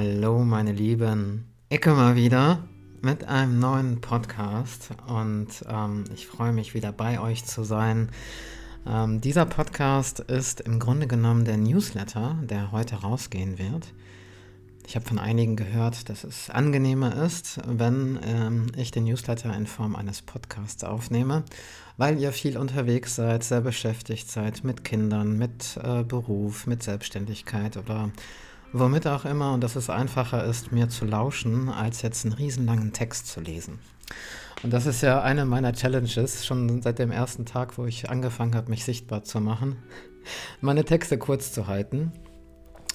Hallo 0.00 0.44
meine 0.44 0.70
Lieben, 0.70 1.48
ich 1.70 1.84
mal 1.84 2.14
wieder 2.14 2.62
mit 3.02 3.24
einem 3.24 3.58
neuen 3.58 4.00
Podcast 4.00 4.90
und 5.08 5.48
ähm, 5.68 6.04
ich 6.14 6.28
freue 6.28 6.52
mich 6.52 6.72
wieder 6.72 6.92
bei 6.92 7.18
euch 7.20 7.44
zu 7.44 7.64
sein. 7.64 8.10
Ähm, 8.86 9.20
dieser 9.20 9.44
Podcast 9.44 10.20
ist 10.20 10.60
im 10.60 10.78
Grunde 10.78 11.08
genommen 11.08 11.44
der 11.44 11.56
Newsletter, 11.56 12.38
der 12.44 12.70
heute 12.70 12.94
rausgehen 12.94 13.58
wird. 13.58 13.92
Ich 14.86 14.94
habe 14.94 15.04
von 15.04 15.18
einigen 15.18 15.56
gehört, 15.56 16.08
dass 16.08 16.22
es 16.22 16.48
angenehmer 16.48 17.20
ist, 17.24 17.58
wenn 17.66 18.20
ähm, 18.22 18.66
ich 18.76 18.92
den 18.92 19.02
Newsletter 19.02 19.52
in 19.56 19.66
Form 19.66 19.96
eines 19.96 20.22
Podcasts 20.22 20.84
aufnehme, 20.84 21.42
weil 21.96 22.20
ihr 22.20 22.30
viel 22.30 22.56
unterwegs 22.56 23.16
seid, 23.16 23.42
sehr 23.42 23.62
beschäftigt 23.62 24.30
seid 24.30 24.62
mit 24.62 24.84
Kindern, 24.84 25.36
mit 25.36 25.76
äh, 25.82 26.04
Beruf, 26.04 26.68
mit 26.68 26.84
Selbstständigkeit 26.84 27.76
oder 27.76 28.12
womit 28.72 29.06
auch 29.06 29.24
immer 29.24 29.52
und 29.52 29.62
dass 29.62 29.76
es 29.76 29.90
einfacher 29.90 30.44
ist, 30.44 30.72
mir 30.72 30.88
zu 30.88 31.04
lauschen, 31.04 31.68
als 31.68 32.02
jetzt 32.02 32.24
einen 32.24 32.34
riesenlangen 32.34 32.92
Text 32.92 33.28
zu 33.28 33.40
lesen. 33.40 33.78
Und 34.62 34.72
das 34.72 34.86
ist 34.86 35.02
ja 35.02 35.22
eine 35.22 35.44
meiner 35.44 35.72
Challenges, 35.72 36.44
schon 36.44 36.82
seit 36.82 36.98
dem 36.98 37.10
ersten 37.10 37.46
Tag, 37.46 37.78
wo 37.78 37.86
ich 37.86 38.10
angefangen 38.10 38.54
habe, 38.54 38.70
mich 38.70 38.84
sichtbar 38.84 39.22
zu 39.22 39.40
machen, 39.40 39.76
meine 40.60 40.84
Texte 40.84 41.18
kurz 41.18 41.52
zu 41.52 41.66
halten 41.66 42.12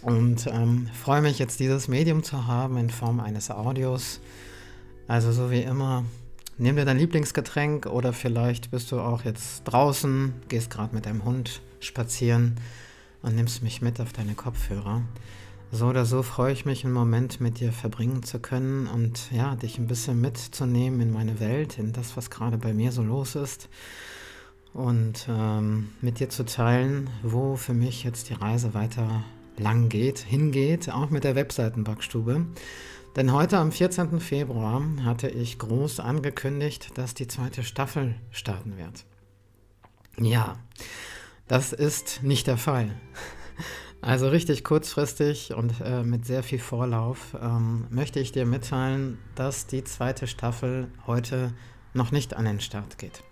und 0.01 0.47
ähm, 0.47 0.89
freue 1.01 1.21
mich 1.21 1.39
jetzt 1.39 1.59
dieses 1.59 1.87
Medium 1.87 2.23
zu 2.23 2.47
haben 2.47 2.77
in 2.77 2.89
Form 2.89 3.19
eines 3.19 3.49
Audios. 3.49 4.19
Also 5.07 5.31
so 5.31 5.49
wie 5.51 5.61
immer, 5.61 6.03
nimm 6.57 6.75
dir 6.75 6.85
dein 6.85 6.97
Lieblingsgetränk 6.97 7.85
oder 7.85 8.11
vielleicht 8.11 8.71
bist 8.71 8.91
du 8.91 8.99
auch 8.99 9.23
jetzt 9.23 9.63
draußen, 9.63 10.33
gehst 10.49 10.69
gerade 10.69 10.93
mit 10.93 11.05
deinem 11.05 11.23
Hund 11.23 11.61
spazieren 11.79 12.55
und 13.21 13.35
nimmst 13.35 13.63
mich 13.63 13.81
mit 13.81 14.01
auf 14.01 14.11
deine 14.11 14.33
Kopfhörer. 14.33 15.01
So 15.75 15.87
oder 15.87 16.05
so 16.05 16.21
freue 16.21 16.53
ich 16.53 16.65
mich, 16.65 16.85
einen 16.85 16.93
Moment 16.93 17.41
mit 17.41 17.59
dir 17.59 17.71
verbringen 17.71 18.21
zu 18.21 18.37
können 18.37 18.85
und 18.85 19.31
ja, 19.31 19.55
dich 19.55 19.79
ein 19.79 19.87
bisschen 19.87 20.21
mitzunehmen 20.21 21.01
in 21.01 21.11
meine 21.11 21.39
Welt, 21.39 21.79
in 21.79 21.93
das, 21.93 22.15
was 22.15 22.29
gerade 22.29 22.59
bei 22.59 22.75
mir 22.75 22.91
so 22.91 23.01
los 23.01 23.33
ist 23.33 23.69
und 24.75 25.25
ähm, 25.27 25.89
mit 25.99 26.19
dir 26.19 26.29
zu 26.29 26.45
teilen, 26.45 27.09
wo 27.23 27.55
für 27.55 27.73
mich 27.73 28.03
jetzt 28.03 28.29
die 28.29 28.35
Reise 28.35 28.75
weiter 28.75 29.23
lang 29.57 29.89
geht, 29.89 30.19
hingeht, 30.19 30.91
auch 30.91 31.09
mit 31.09 31.23
der 31.23 31.33
Webseitenbackstube. 31.33 32.45
Denn 33.15 33.33
heute 33.33 33.57
am 33.57 33.71
14. 33.71 34.19
Februar 34.19 34.83
hatte 35.03 35.27
ich 35.27 35.57
groß 35.57 36.01
angekündigt, 36.01 36.91
dass 36.99 37.15
die 37.15 37.27
zweite 37.27 37.63
Staffel 37.63 38.13
starten 38.29 38.77
wird. 38.77 39.05
Ja, 40.19 40.59
das 41.47 41.73
ist 41.73 42.21
nicht 42.21 42.45
der 42.45 42.57
Fall. 42.57 42.91
Also 44.03 44.27
richtig 44.27 44.65
kurzfristig 44.65 45.53
und 45.53 45.79
äh, 45.79 46.03
mit 46.03 46.25
sehr 46.25 46.43
viel 46.43 46.59
Vorlauf 46.59 47.37
ähm, 47.41 47.87
möchte 47.89 48.19
ich 48.19 48.33
dir 48.33 48.45
mitteilen, 48.45 49.17
dass 49.35 49.65
die 49.65 49.85
zweite 49.85 50.27
Staffel 50.27 50.89
heute 51.07 51.53
noch 51.93 52.11
nicht 52.11 52.35
an 52.35 52.43
den 52.43 52.59
Start 52.59 52.97
geht. 52.97 53.23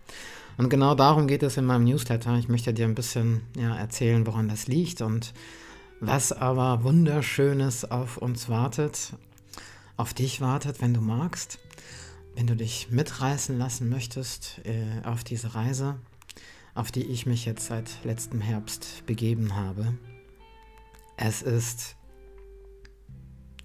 Und 0.58 0.69
genau 0.69 0.95
darum 0.95 1.27
geht 1.27 1.44
es 1.44 1.58
in 1.58 1.66
meinem 1.66 1.83
Newsletter. 1.83 2.38
Ich 2.38 2.47
möchte 2.47 2.73
dir 2.73 2.86
ein 2.86 2.95
bisschen 2.95 3.42
ja, 3.58 3.75
erzählen, 3.75 4.25
woran 4.25 4.47
das 4.47 4.67
liegt 4.67 5.02
und 5.02 5.33
was 5.99 6.31
aber 6.31 6.86
wunderschönes 6.86 7.92
auf 7.92 8.16
uns 8.16 8.47
wartet, 8.47 9.11
auf 9.97 10.14
dich 10.14 10.39
wartet, 10.39 10.81
wenn 10.81 10.94
du 10.94 11.02
magst, 11.02 11.59
wenn 12.36 12.47
du 12.47 12.55
dich 12.55 12.88
mitreißen 12.89 13.58
lassen 13.58 13.89
möchtest 13.89 14.61
äh, 14.64 15.05
auf 15.05 15.25
diese 15.25 15.53
Reise, 15.53 15.95
auf 16.75 16.94
die 16.94 17.03
ich 17.03 17.25
mich 17.25 17.44
jetzt 17.44 17.66
seit 17.66 18.05
letztem 18.05 18.39
Herbst 18.39 19.05
begeben 19.05 19.58
habe. 19.58 19.97
Es 21.23 21.44
ist, 21.44 21.97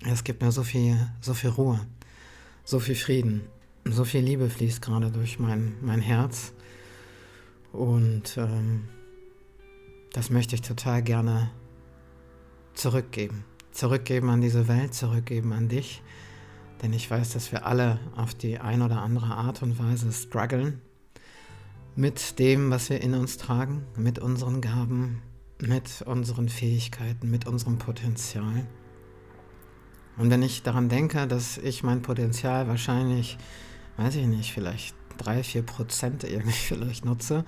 es 0.07 0.25
gibt 0.25 0.43
mir 0.43 0.53
so 0.53 0.63
viel, 0.63 0.99
so 1.23 1.33
viel 1.33 1.49
Ruhe, 1.49 1.81
so 2.65 2.81
viel 2.81 2.95
Frieden, 2.95 3.49
so 3.87 4.05
viel 4.05 4.21
Liebe 4.21 4.51
fließt 4.51 4.83
gerade 4.83 5.11
durch 5.11 5.39
mein, 5.39 5.75
mein 5.81 6.03
Herz 6.03 6.53
und 7.73 8.37
ähm, 8.37 8.89
das 10.13 10.29
möchte 10.29 10.55
ich 10.55 10.61
total 10.61 11.03
gerne 11.03 11.51
zurückgeben. 12.75 13.47
Zurückgeben 13.71 14.29
an 14.29 14.43
diese 14.43 14.69
Welt, 14.69 14.93
zurückgeben 14.93 15.55
an 15.55 15.69
dich. 15.69 16.03
Denn 16.83 16.93
ich 16.93 17.11
weiß, 17.11 17.33
dass 17.33 17.53
wir 17.53 17.65
alle 17.65 17.99
auf 18.17 18.35
die 18.35 18.59
ein 18.59 18.83
oder 18.83 19.01
andere 19.01 19.35
Art 19.35 19.63
und 19.63 19.79
Weise 19.79 20.13
strugglen 20.13 20.83
mit 21.95 22.39
dem, 22.39 22.71
was 22.71 22.91
wir 22.91 23.01
in 23.01 23.15
uns 23.15 23.39
tragen, 23.39 23.87
mit 23.97 24.19
unseren 24.19 24.61
Gaben, 24.61 25.23
mit 25.61 26.03
unseren 26.03 26.49
Fähigkeiten, 26.49 27.31
mit 27.31 27.47
unserem 27.47 27.79
Potenzial. 27.79 28.67
Und 30.17 30.31
wenn 30.31 30.43
ich 30.43 30.63
daran 30.63 30.89
denke, 30.89 31.27
dass 31.27 31.59
ich 31.59 31.83
mein 31.83 32.03
Potenzial 32.03 32.69
wahrscheinlich, 32.69 33.39
weiß 33.97 34.17
ich 34.17 34.27
nicht, 34.27 34.53
vielleicht 34.53 34.95
drei, 35.19 35.43
vier 35.43 35.63
Prozent 35.63 36.25
irgendwie 36.25 36.51
vielleicht 36.53 37.05
nutze, 37.05 37.45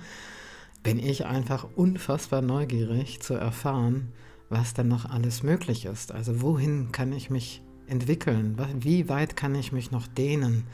bin 0.83 0.99
ich 0.99 1.25
einfach 1.25 1.67
unfassbar 1.75 2.41
neugierig 2.41 3.19
zu 3.21 3.33
erfahren, 3.33 4.13
was 4.49 4.73
denn 4.73 4.87
noch 4.87 5.05
alles 5.05 5.43
möglich 5.43 5.85
ist. 5.85 6.11
Also 6.11 6.41
wohin 6.41 6.91
kann 6.91 7.11
ich 7.11 7.29
mich 7.29 7.61
entwickeln? 7.87 8.57
Wie 8.79 9.09
weit 9.09 9.35
kann 9.35 9.55
ich 9.55 9.71
mich 9.71 9.91
noch 9.91 10.07
dehnen? 10.07 10.65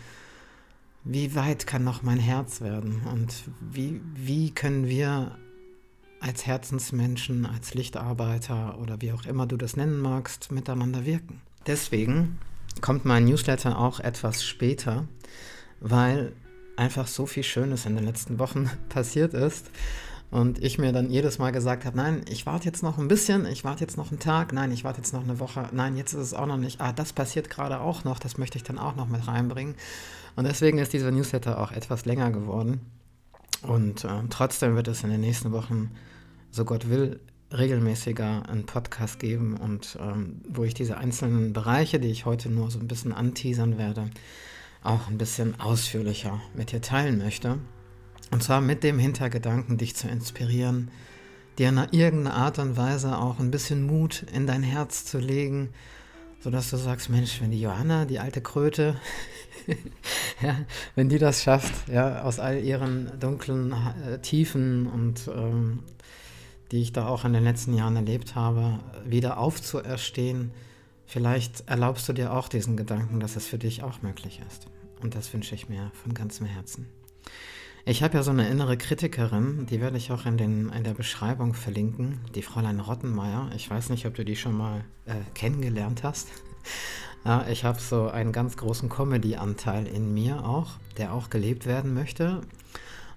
Wie 1.03 1.35
weit 1.35 1.67
kann 1.67 1.83
noch 1.83 2.03
mein 2.03 2.19
Herz 2.19 2.61
werden? 2.61 3.01
Und 3.11 3.33
wie, 3.59 4.01
wie 4.15 4.51
können 4.51 4.87
wir 4.87 5.37
als 6.25 6.47
Herzensmenschen, 6.47 7.45
als 7.45 7.73
Lichtarbeiter 7.73 8.79
oder 8.79 9.01
wie 9.01 9.11
auch 9.11 9.25
immer 9.25 9.45
du 9.45 9.57
das 9.57 9.77
nennen 9.77 9.99
magst, 9.99 10.51
miteinander 10.51 11.05
wirken? 11.05 11.41
Deswegen 11.67 12.39
kommt 12.81 13.05
mein 13.05 13.25
Newsletter 13.25 13.77
auch 13.77 13.99
etwas 13.99 14.43
später, 14.43 15.07
weil 15.79 16.33
einfach 16.77 17.07
so 17.07 17.25
viel 17.25 17.43
Schönes 17.43 17.85
in 17.85 17.95
den 17.95 18.05
letzten 18.05 18.39
Wochen 18.39 18.69
passiert 18.89 19.33
ist 19.33 19.69
und 20.31 20.61
ich 20.63 20.79
mir 20.79 20.91
dann 20.91 21.11
jedes 21.11 21.37
Mal 21.37 21.51
gesagt 21.51 21.85
habe, 21.85 21.95
nein, 21.95 22.25
ich 22.27 22.45
warte 22.47 22.65
jetzt 22.65 22.81
noch 22.81 22.97
ein 22.97 23.07
bisschen, 23.07 23.45
ich 23.45 23.63
warte 23.63 23.81
jetzt 23.81 23.95
noch 23.95 24.09
einen 24.09 24.19
Tag, 24.19 24.51
nein, 24.51 24.71
ich 24.71 24.83
warte 24.83 25.01
jetzt 25.01 25.13
noch 25.13 25.23
eine 25.23 25.39
Woche, 25.39 25.69
nein, 25.71 25.95
jetzt 25.95 26.13
ist 26.13 26.21
es 26.21 26.33
auch 26.33 26.47
noch 26.47 26.57
nicht, 26.57 26.81
ah, 26.81 26.91
das 26.91 27.13
passiert 27.13 27.51
gerade 27.51 27.79
auch 27.79 28.03
noch, 28.03 28.17
das 28.17 28.37
möchte 28.39 28.57
ich 28.57 28.63
dann 28.63 28.79
auch 28.79 28.95
noch 28.95 29.07
mit 29.07 29.27
reinbringen. 29.27 29.75
Und 30.35 30.45
deswegen 30.45 30.79
ist 30.79 30.91
dieser 30.91 31.11
Newsletter 31.11 31.61
auch 31.61 31.71
etwas 31.71 32.05
länger 32.05 32.31
geworden. 32.31 32.81
Und 33.61 34.03
äh, 34.03 34.09
trotzdem 34.29 34.75
wird 34.75 34.87
es 34.87 35.03
in 35.03 35.09
den 35.09 35.21
nächsten 35.21 35.51
Wochen, 35.51 35.91
so 36.55 36.63
Gott 36.63 36.89
will, 36.89 37.19
regelmäßiger 37.51 38.47
einen 38.47 38.65
Podcast 38.65 39.19
geben 39.19 39.57
und 39.57 39.97
ähm, 40.01 40.39
wo 40.47 40.63
ich 40.63 40.73
diese 40.73 40.97
einzelnen 40.97 41.51
Bereiche, 41.51 41.99
die 41.99 42.07
ich 42.07 42.25
heute 42.25 42.49
nur 42.49 42.71
so 42.71 42.79
ein 42.79 42.87
bisschen 42.87 43.11
anteasern 43.11 43.77
werde, 43.77 44.09
auch 44.81 45.09
ein 45.09 45.17
bisschen 45.17 45.59
ausführlicher 45.59 46.39
mit 46.53 46.71
dir 46.71 46.79
teilen 46.79 47.17
möchte. 47.17 47.59
Und 48.31 48.41
zwar 48.41 48.61
mit 48.61 48.83
dem 48.83 48.99
Hintergedanken, 48.99 49.77
dich 49.77 49.97
zu 49.97 50.07
inspirieren, 50.07 50.91
dir 51.59 51.69
in 51.69 51.77
irgendeiner 51.91 52.35
Art 52.35 52.57
und 52.57 52.77
Weise 52.77 53.17
auch 53.17 53.39
ein 53.39 53.51
bisschen 53.51 53.85
Mut 53.85 54.25
in 54.33 54.47
dein 54.47 54.63
Herz 54.63 55.03
zu 55.03 55.19
legen, 55.19 55.71
sodass 56.39 56.69
du 56.69 56.77
sagst, 56.77 57.09
Mensch, 57.09 57.41
wenn 57.41 57.51
die 57.51 57.59
Johanna, 57.59 58.05
die 58.05 58.19
alte 58.19 58.39
Kröte, 58.39 58.95
ja, 60.41 60.55
wenn 60.95 61.09
die 61.09 61.19
das 61.19 61.43
schafft, 61.43 61.89
ja, 61.89 62.21
aus 62.21 62.39
all 62.39 62.63
ihren 62.63 63.11
dunklen 63.19 63.73
äh, 63.73 64.19
Tiefen 64.19 64.87
und 64.87 65.27
ähm, 65.27 65.79
die 66.71 66.81
ich 66.81 66.93
da 66.93 67.07
auch 67.07 67.25
in 67.25 67.33
den 67.33 67.43
letzten 67.43 67.73
Jahren 67.73 67.95
erlebt 67.95 68.35
habe, 68.35 68.79
wieder 69.05 69.37
aufzuerstehen, 69.37 70.51
vielleicht 71.05 71.67
erlaubst 71.67 72.07
du 72.09 72.13
dir 72.13 72.33
auch 72.33 72.47
diesen 72.47 72.77
Gedanken, 72.77 73.19
dass 73.19 73.35
es 73.35 73.47
für 73.47 73.57
dich 73.57 73.83
auch 73.83 74.01
möglich 74.01 74.41
ist. 74.47 74.67
Und 75.01 75.15
das 75.15 75.33
wünsche 75.33 75.55
ich 75.55 75.69
mir 75.69 75.91
von 75.93 76.13
ganzem 76.13 76.45
Herzen. 76.45 76.87
Ich 77.87 78.01
habe 78.01 78.15
ja 78.15 78.23
so 78.23 78.31
eine 78.31 78.49
innere 78.49 78.77
Kritikerin, 78.77 79.67
die 79.67 79.79
werde 79.79 79.97
ich 79.97 80.11
auch 80.11 80.25
in, 80.25 80.37
den, 80.37 80.69
in 80.69 80.83
der 80.83 80.95
Beschreibung 80.95 81.53
verlinken, 81.53 82.19
die 82.33 82.41
Fräulein 82.41 82.79
Rottenmeier. 82.79 83.51
Ich 83.55 83.69
weiß 83.69 83.89
nicht, 83.89 84.07
ob 84.07 84.15
du 84.15 84.25
die 84.25 84.35
schon 84.35 84.57
mal 84.57 84.83
äh, 85.05 85.13
kennengelernt 85.35 86.01
hast. 86.01 86.29
ja, 87.25 87.45
ich 87.47 87.63
habe 87.63 87.79
so 87.79 88.09
einen 88.09 88.31
ganz 88.31 88.57
großen 88.57 88.89
Comedy-Anteil 88.89 89.85
in 89.85 90.15
mir 90.15 90.43
auch, 90.43 90.71
der 90.97 91.13
auch 91.13 91.29
gelebt 91.29 91.67
werden 91.67 91.93
möchte. 91.93 92.41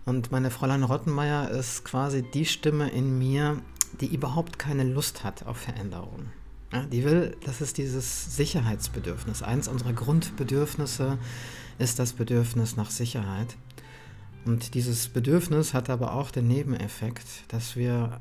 Und 0.08 0.32
meine 0.32 0.50
Fräulein 0.50 0.84
Rottenmeier 0.84 1.50
ist 1.50 1.84
quasi 1.84 2.22
die 2.22 2.46
Stimme 2.46 2.88
in 2.88 3.18
mir, 3.18 3.60
die 4.00 4.06
überhaupt 4.06 4.58
keine 4.58 4.84
Lust 4.84 5.22
hat 5.22 5.44
auf 5.44 5.58
Veränderung. 5.58 6.30
Ja, 6.72 6.86
die 6.86 7.04
will, 7.04 7.36
das 7.44 7.60
ist 7.60 7.76
dieses 7.76 8.34
Sicherheitsbedürfnis. 8.34 9.42
Eins 9.42 9.68
unserer 9.68 9.92
Grundbedürfnisse 9.92 11.18
ist 11.78 11.98
das 11.98 12.14
Bedürfnis 12.14 12.74
nach 12.74 12.88
Sicherheit. 12.88 13.58
Und 14.46 14.72
dieses 14.72 15.08
Bedürfnis 15.08 15.74
hat 15.74 15.90
aber 15.90 16.14
auch 16.14 16.30
den 16.30 16.48
Nebeneffekt, 16.48 17.26
dass 17.48 17.76
wir, 17.76 18.18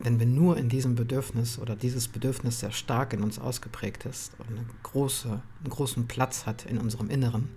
wenn 0.00 0.18
wir 0.18 0.26
nur 0.26 0.56
in 0.56 0.68
diesem 0.68 0.96
Bedürfnis 0.96 1.56
oder 1.56 1.76
dieses 1.76 2.08
Bedürfnis 2.08 2.58
sehr 2.58 2.72
stark 2.72 3.12
in 3.12 3.22
uns 3.22 3.38
ausgeprägt 3.38 4.06
ist 4.06 4.32
und 4.40 4.48
eine 4.48 4.66
große, 4.82 5.28
einen 5.28 5.70
großen 5.70 6.08
Platz 6.08 6.46
hat 6.46 6.66
in 6.66 6.78
unserem 6.78 7.10
Inneren, 7.10 7.48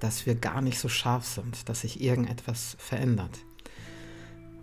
dass 0.00 0.26
wir 0.26 0.34
gar 0.34 0.60
nicht 0.60 0.78
so 0.78 0.88
scharf 0.88 1.24
sind, 1.24 1.68
dass 1.68 1.82
sich 1.82 2.00
irgendetwas 2.00 2.76
verändert. 2.78 3.38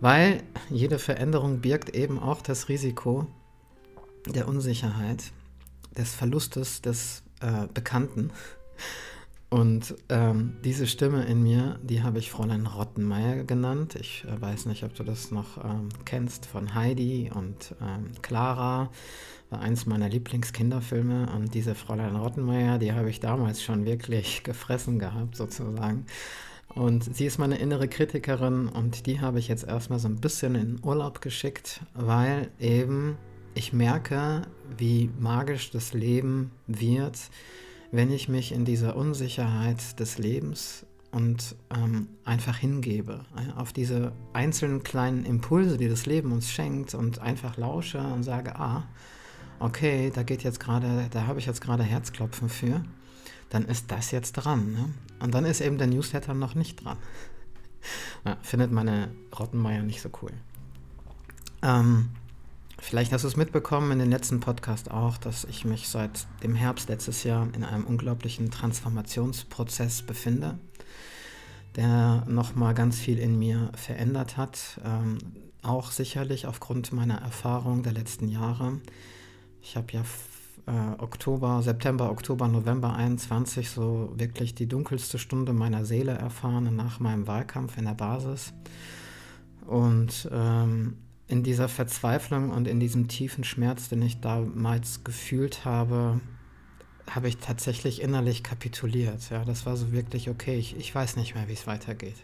Weil 0.00 0.42
jede 0.70 0.98
Veränderung 0.98 1.60
birgt 1.60 1.90
eben 1.90 2.18
auch 2.18 2.42
das 2.42 2.68
Risiko 2.68 3.26
der 4.26 4.46
Unsicherheit, 4.46 5.32
des 5.96 6.14
Verlustes 6.14 6.80
des 6.80 7.22
äh, 7.40 7.66
Bekannten. 7.72 8.30
Und 9.50 9.94
ähm, 10.10 10.56
diese 10.62 10.86
Stimme 10.86 11.24
in 11.24 11.42
mir, 11.42 11.78
die 11.82 12.02
habe 12.02 12.18
ich 12.18 12.30
Fräulein 12.30 12.66
Rottenmeier 12.66 13.44
genannt. 13.44 13.96
Ich 13.96 14.24
äh, 14.24 14.40
weiß 14.40 14.66
nicht, 14.66 14.84
ob 14.84 14.94
du 14.94 15.04
das 15.04 15.30
noch 15.30 15.64
ähm, 15.64 15.88
kennst 16.04 16.46
von 16.46 16.74
Heidi 16.74 17.30
und 17.34 17.74
ähm, 17.80 18.12
Clara. 18.20 18.90
War 19.50 19.60
eins 19.60 19.86
meiner 19.86 20.08
Lieblingskinderfilme. 20.08 21.30
Und 21.34 21.54
diese 21.54 21.74
Fräulein 21.74 22.16
Rottenmeier, 22.16 22.78
die 22.78 22.92
habe 22.92 23.10
ich 23.10 23.20
damals 23.20 23.62
schon 23.62 23.84
wirklich 23.84 24.42
gefressen 24.42 24.98
gehabt, 24.98 25.36
sozusagen. 25.36 26.06
Und 26.74 27.16
sie 27.16 27.26
ist 27.26 27.38
meine 27.38 27.56
innere 27.58 27.88
Kritikerin 27.88 28.68
und 28.68 29.06
die 29.06 29.20
habe 29.20 29.38
ich 29.38 29.48
jetzt 29.48 29.66
erstmal 29.66 29.98
so 29.98 30.08
ein 30.08 30.20
bisschen 30.20 30.54
in 30.54 30.78
Urlaub 30.84 31.20
geschickt, 31.20 31.80
weil 31.94 32.50
eben 32.60 33.16
ich 33.54 33.72
merke, 33.72 34.42
wie 34.76 35.10
magisch 35.18 35.70
das 35.70 35.94
Leben 35.94 36.52
wird, 36.66 37.18
wenn 37.90 38.12
ich 38.12 38.28
mich 38.28 38.52
in 38.52 38.64
dieser 38.64 38.96
Unsicherheit 38.96 39.98
des 39.98 40.18
Lebens 40.18 40.86
und 41.10 41.56
ähm, 41.74 42.08
einfach 42.24 42.58
hingebe 42.58 43.24
äh, 43.34 43.58
auf 43.58 43.72
diese 43.72 44.12
einzelnen 44.34 44.82
kleinen 44.82 45.24
Impulse, 45.24 45.78
die 45.78 45.88
das 45.88 46.04
Leben 46.04 46.32
uns 46.32 46.50
schenkt 46.50 46.94
und 46.94 47.18
einfach 47.18 47.56
lausche 47.56 47.98
und 47.98 48.22
sage, 48.22 48.56
ah, 48.56 48.84
okay, 49.60 50.10
da 50.14 50.22
geht 50.22 50.42
jetzt 50.42 50.60
gerade, 50.60 51.08
da 51.10 51.26
habe 51.26 51.38
ich 51.38 51.46
jetzt 51.46 51.60
gerade 51.60 51.82
Herzklopfen 51.82 52.48
für, 52.48 52.82
dann 53.50 53.64
ist 53.64 53.90
das 53.90 54.10
jetzt 54.10 54.32
dran. 54.32 54.72
Ne? 54.72 54.94
Und 55.20 55.34
dann 55.34 55.44
ist 55.44 55.60
eben 55.60 55.78
der 55.78 55.86
Newsletter 55.86 56.34
noch 56.34 56.54
nicht 56.54 56.84
dran. 56.84 56.98
Ja, 58.24 58.36
findet 58.42 58.72
meine 58.72 59.08
Rottenmeier 59.38 59.84
nicht 59.84 60.02
so 60.02 60.10
cool. 60.20 60.32
Ähm, 61.62 62.10
Vielleicht 62.80 63.12
hast 63.12 63.22
du 63.22 63.28
es 63.28 63.36
mitbekommen 63.36 63.90
in 63.90 63.98
den 63.98 64.10
letzten 64.10 64.40
Podcast 64.40 64.90
auch, 64.90 65.18
dass 65.18 65.44
ich 65.44 65.64
mich 65.64 65.88
seit 65.88 66.26
dem 66.42 66.54
Herbst 66.54 66.88
letztes 66.88 67.24
Jahr 67.24 67.48
in 67.52 67.64
einem 67.64 67.84
unglaublichen 67.84 68.50
Transformationsprozess 68.50 70.02
befinde, 70.02 70.58
der 71.76 72.24
nochmal 72.28 72.74
ganz 72.74 72.98
viel 72.98 73.18
in 73.18 73.38
mir 73.38 73.72
verändert 73.74 74.36
hat. 74.36 74.80
Ähm, 74.84 75.18
auch 75.62 75.90
sicherlich 75.90 76.46
aufgrund 76.46 76.92
meiner 76.92 77.20
Erfahrung 77.20 77.82
der 77.82 77.92
letzten 77.92 78.28
Jahre. 78.28 78.80
Ich 79.68 79.76
habe 79.76 79.92
ja 79.92 80.00
äh, 80.66 81.02
Oktober, 81.02 81.60
September, 81.62 82.10
Oktober, 82.10 82.48
November 82.48 82.94
21 82.94 83.68
so 83.68 84.14
wirklich 84.16 84.54
die 84.54 84.66
dunkelste 84.66 85.18
Stunde 85.18 85.52
meiner 85.52 85.84
Seele 85.84 86.12
erfahren 86.12 86.74
nach 86.74 87.00
meinem 87.00 87.26
Wahlkampf 87.26 87.76
in 87.76 87.84
der 87.84 87.92
Basis. 87.92 88.54
Und 89.66 90.26
ähm, 90.32 90.96
in 91.26 91.42
dieser 91.42 91.68
Verzweiflung 91.68 92.48
und 92.48 92.66
in 92.66 92.80
diesem 92.80 93.08
tiefen 93.08 93.44
Schmerz, 93.44 93.90
den 93.90 94.00
ich 94.00 94.22
damals 94.22 95.04
gefühlt 95.04 95.66
habe, 95.66 96.22
habe 97.10 97.28
ich 97.28 97.36
tatsächlich 97.36 98.00
innerlich 98.00 98.42
kapituliert. 98.42 99.28
Ja, 99.28 99.44
das 99.44 99.66
war 99.66 99.76
so 99.76 99.92
wirklich 99.92 100.30
okay. 100.30 100.56
Ich, 100.56 100.78
ich 100.78 100.94
weiß 100.94 101.16
nicht 101.16 101.34
mehr, 101.34 101.46
wie 101.46 101.52
es 101.52 101.66
weitergeht. 101.66 102.16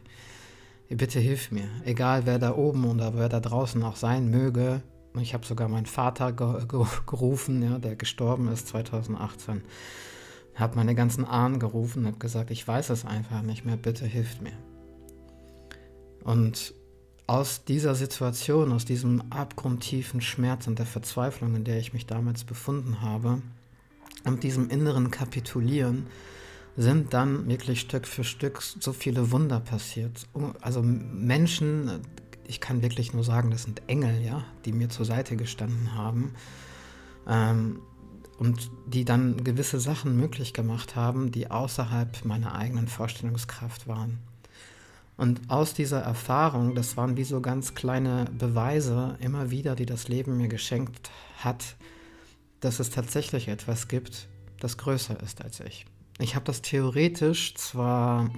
Bitte 0.89 1.21
hilf 1.21 1.51
mir. 1.51 1.69
Egal 1.85 2.25
wer 2.25 2.39
da 2.39 2.57
oben 2.57 2.87
oder 2.87 3.15
wer 3.15 3.29
da 3.29 3.41
draußen 3.41 3.83
auch 3.83 3.97
sein 3.97 4.31
möge. 4.31 4.81
Ich 5.21 5.33
habe 5.33 5.47
sogar 5.47 5.69
meinen 5.69 5.87
Vater 5.87 6.33
ge 6.33 6.67
ge 6.67 6.85
gerufen, 7.07 7.63
ja, 7.63 7.79
der 7.79 7.97
gestorben 7.97 8.49
ist 8.49 8.69
2018. 8.69 9.63
Habe 10.57 10.77
meine 10.77 10.95
ganzen 10.95 11.25
Ahnen 11.25 11.59
gerufen 11.59 12.01
und 12.01 12.07
habe 12.07 12.19
gesagt, 12.19 12.51
ich 12.51 12.67
weiß 12.67 12.91
es 12.91 13.05
einfach 13.05 13.43
nicht 13.43 13.65
mehr. 13.65 13.77
Bitte 13.77 14.07
hilft 14.07 14.43
mir. 14.43 14.57
Und 16.25 16.75
aus 17.27 17.65
dieser 17.65 17.95
Situation, 17.95 18.73
aus 18.73 18.85
diesem 18.85 19.23
abgrundtiefen 19.31 20.21
Schmerz 20.21 20.67
und 20.67 20.79
der 20.79 20.87
Verzweiflung, 20.87 21.55
in 21.55 21.65
der 21.65 21.79
ich 21.79 21.93
mich 21.93 22.07
damals 22.07 22.45
befunden 22.45 23.01
habe, 23.01 23.41
und 24.25 24.43
diesem 24.43 24.71
inneren 24.71 25.11
Kapitulieren, 25.11 26.07
sind 26.77 27.15
dann 27.15 27.47
wirklich 27.49 27.81
Stück 27.81 28.07
für 28.07 28.25
Stück 28.25 28.61
so 28.63 28.93
viele 28.93 29.31
Wunder 29.31 29.61
passiert. 29.61 30.27
Also 30.61 30.83
Menschen, 30.83 32.01
ich 32.47 32.61
kann 32.61 32.83
wirklich 32.83 33.13
nur 33.13 33.25
sagen, 33.25 33.51
das 33.51 33.65
sind 33.65 33.83
Engel, 33.87 34.23
ja, 34.23 34.45
die 34.65 34.73
mir 34.73 34.89
zur 34.89 35.05
Seite 35.05 35.37
gestanden 35.37 35.95
haben 35.95 36.35
ähm, 37.27 37.81
und 38.39 38.71
die 38.87 39.05
dann 39.05 39.45
gewisse 39.45 39.81
Sachen 39.81 40.17
möglich 40.17 40.53
gemacht 40.53 40.97
haben, 40.97 41.31
die 41.31 41.51
außerhalb 41.51 42.25
meiner 42.25 42.55
eigenen 42.55 42.89
Vorstellungskraft 42.89 43.87
waren. 43.87 44.19
Und 45.17 45.49
aus 45.49 45.75
dieser 45.75 46.01
Erfahrung, 46.01 46.75
das 46.75 46.97
waren 46.97 47.17
wie 47.17 47.25
so 47.25 47.41
ganz 47.41 47.75
kleine 47.75 48.25
Beweise 48.37 49.17
immer 49.21 49.51
wieder, 49.51 49.77
die 49.77 49.87
das 49.87 50.09
Leben 50.09 50.37
mir 50.37 50.49
geschenkt 50.49 51.11
hat, 51.39 51.77
dass 52.61 52.81
es 52.81 52.91
tatsächlich 52.91 53.49
etwas 53.49 53.87
gibt, 53.87 54.27
das 54.59 54.77
größer 54.77 55.21
ist 55.23 55.43
als 55.43 55.61
ich. 55.61 55.87
Ich 56.19 56.35
habe 56.35 56.45
das 56.45 56.63
theoretisch 56.63 57.55
zwar 57.55 58.31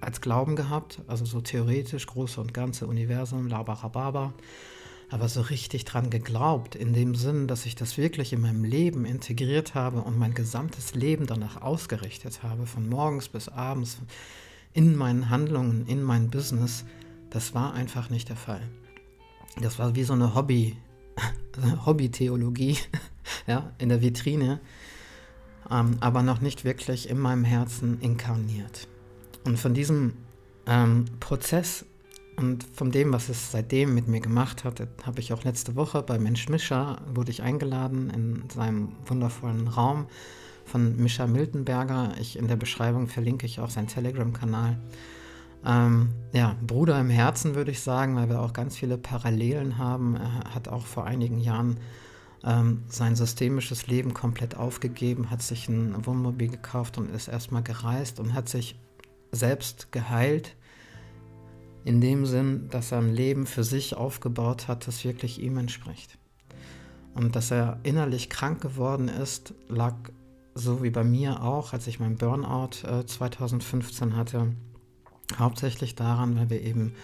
als 0.00 0.20
Glauben 0.20 0.56
gehabt, 0.56 1.00
also 1.06 1.24
so 1.24 1.40
theoretisch 1.40 2.06
große 2.06 2.40
und 2.40 2.54
ganze 2.54 2.86
Universum, 2.86 3.48
labarababa, 3.48 4.32
aber 5.10 5.28
so 5.28 5.40
richtig 5.40 5.84
dran 5.84 6.08
geglaubt, 6.08 6.76
in 6.76 6.92
dem 6.92 7.14
Sinn, 7.14 7.48
dass 7.48 7.66
ich 7.66 7.74
das 7.74 7.98
wirklich 7.98 8.32
in 8.32 8.40
meinem 8.40 8.64
Leben 8.64 9.04
integriert 9.04 9.74
habe 9.74 10.02
und 10.02 10.18
mein 10.18 10.34
gesamtes 10.34 10.94
Leben 10.94 11.26
danach 11.26 11.60
ausgerichtet 11.60 12.42
habe, 12.42 12.66
von 12.66 12.88
morgens 12.88 13.28
bis 13.28 13.48
abends, 13.48 13.98
in 14.72 14.96
meinen 14.96 15.28
Handlungen, 15.28 15.86
in 15.86 16.02
mein 16.02 16.30
Business, 16.30 16.84
das 17.30 17.54
war 17.54 17.74
einfach 17.74 18.08
nicht 18.08 18.28
der 18.28 18.36
Fall. 18.36 18.62
Das 19.60 19.78
war 19.80 19.96
wie 19.96 20.04
so 20.04 20.12
eine 20.12 20.34
Hobby, 20.34 20.76
Hobby-Theologie 21.86 22.78
ja, 23.48 23.72
in 23.78 23.88
der 23.88 24.00
Vitrine, 24.00 24.60
ähm, 25.70 25.96
aber 26.00 26.22
noch 26.22 26.40
nicht 26.40 26.64
wirklich 26.64 27.10
in 27.10 27.18
meinem 27.18 27.44
Herzen 27.44 28.00
inkarniert. 28.00 28.86
Und 29.44 29.58
von 29.58 29.74
diesem 29.74 30.14
ähm, 30.66 31.06
Prozess 31.18 31.84
und 32.36 32.64
von 32.72 32.90
dem, 32.90 33.12
was 33.12 33.28
es 33.28 33.52
seitdem 33.52 33.94
mit 33.94 34.08
mir 34.08 34.20
gemacht 34.20 34.64
hat, 34.64 34.82
habe 35.04 35.20
ich 35.20 35.32
auch 35.32 35.44
letzte 35.44 35.76
Woche 35.76 36.02
bei 36.02 36.18
Mensch 36.18 36.48
Mischer, 36.48 37.02
wurde 37.12 37.30
ich 37.30 37.42
eingeladen 37.42 38.10
in 38.10 38.44
seinem 38.48 38.92
wundervollen 39.06 39.68
Raum 39.68 40.06
von 40.64 40.96
Mischa 40.96 41.26
Miltenberger. 41.26 42.14
Ich, 42.18 42.38
in 42.38 42.48
der 42.48 42.56
Beschreibung 42.56 43.08
verlinke 43.08 43.44
ich 43.44 43.60
auch 43.60 43.70
seinen 43.70 43.88
Telegram-Kanal. 43.88 44.78
Ähm, 45.66 46.10
ja, 46.32 46.56
Bruder 46.66 46.98
im 46.98 47.10
Herzen 47.10 47.54
würde 47.54 47.72
ich 47.72 47.80
sagen, 47.80 48.16
weil 48.16 48.28
wir 48.30 48.40
auch 48.40 48.52
ganz 48.52 48.76
viele 48.76 48.96
Parallelen 48.96 49.76
haben. 49.76 50.16
Er 50.16 50.54
hat 50.54 50.68
auch 50.68 50.86
vor 50.86 51.04
einigen 51.04 51.38
Jahren 51.38 51.78
ähm, 52.44 52.84
sein 52.88 53.16
systemisches 53.16 53.86
Leben 53.86 54.14
komplett 54.14 54.56
aufgegeben, 54.56 55.30
hat 55.30 55.42
sich 55.42 55.68
ein 55.68 56.06
Wohnmobil 56.06 56.48
gekauft 56.48 56.96
und 56.96 57.10
ist 57.10 57.28
erstmal 57.28 57.62
gereist 57.62 58.18
und 58.20 58.32
hat 58.32 58.48
sich 58.48 58.76
selbst 59.32 59.92
geheilt. 59.92 60.56
In 61.84 62.00
dem 62.00 62.26
Sinn, 62.26 62.68
dass 62.68 62.92
er 62.92 62.98
ein 62.98 63.14
Leben 63.14 63.46
für 63.46 63.64
sich 63.64 63.96
aufgebaut 63.96 64.68
hat, 64.68 64.86
das 64.86 65.04
wirklich 65.04 65.40
ihm 65.40 65.56
entspricht. 65.56 66.18
Und 67.14 67.34
dass 67.36 67.50
er 67.50 67.80
innerlich 67.82 68.28
krank 68.30 68.60
geworden 68.60 69.08
ist, 69.08 69.54
lag 69.68 69.94
so 70.54 70.82
wie 70.82 70.90
bei 70.90 71.04
mir 71.04 71.42
auch, 71.42 71.72
als 71.72 71.86
ich 71.86 72.00
meinen 72.00 72.16
Burnout 72.16 72.86
äh, 72.86 73.06
2015 73.06 74.16
hatte, 74.16 74.54
hauptsächlich 75.38 75.94
daran, 75.94 76.36
weil 76.36 76.50
wir 76.50 76.62
eben 76.62 76.94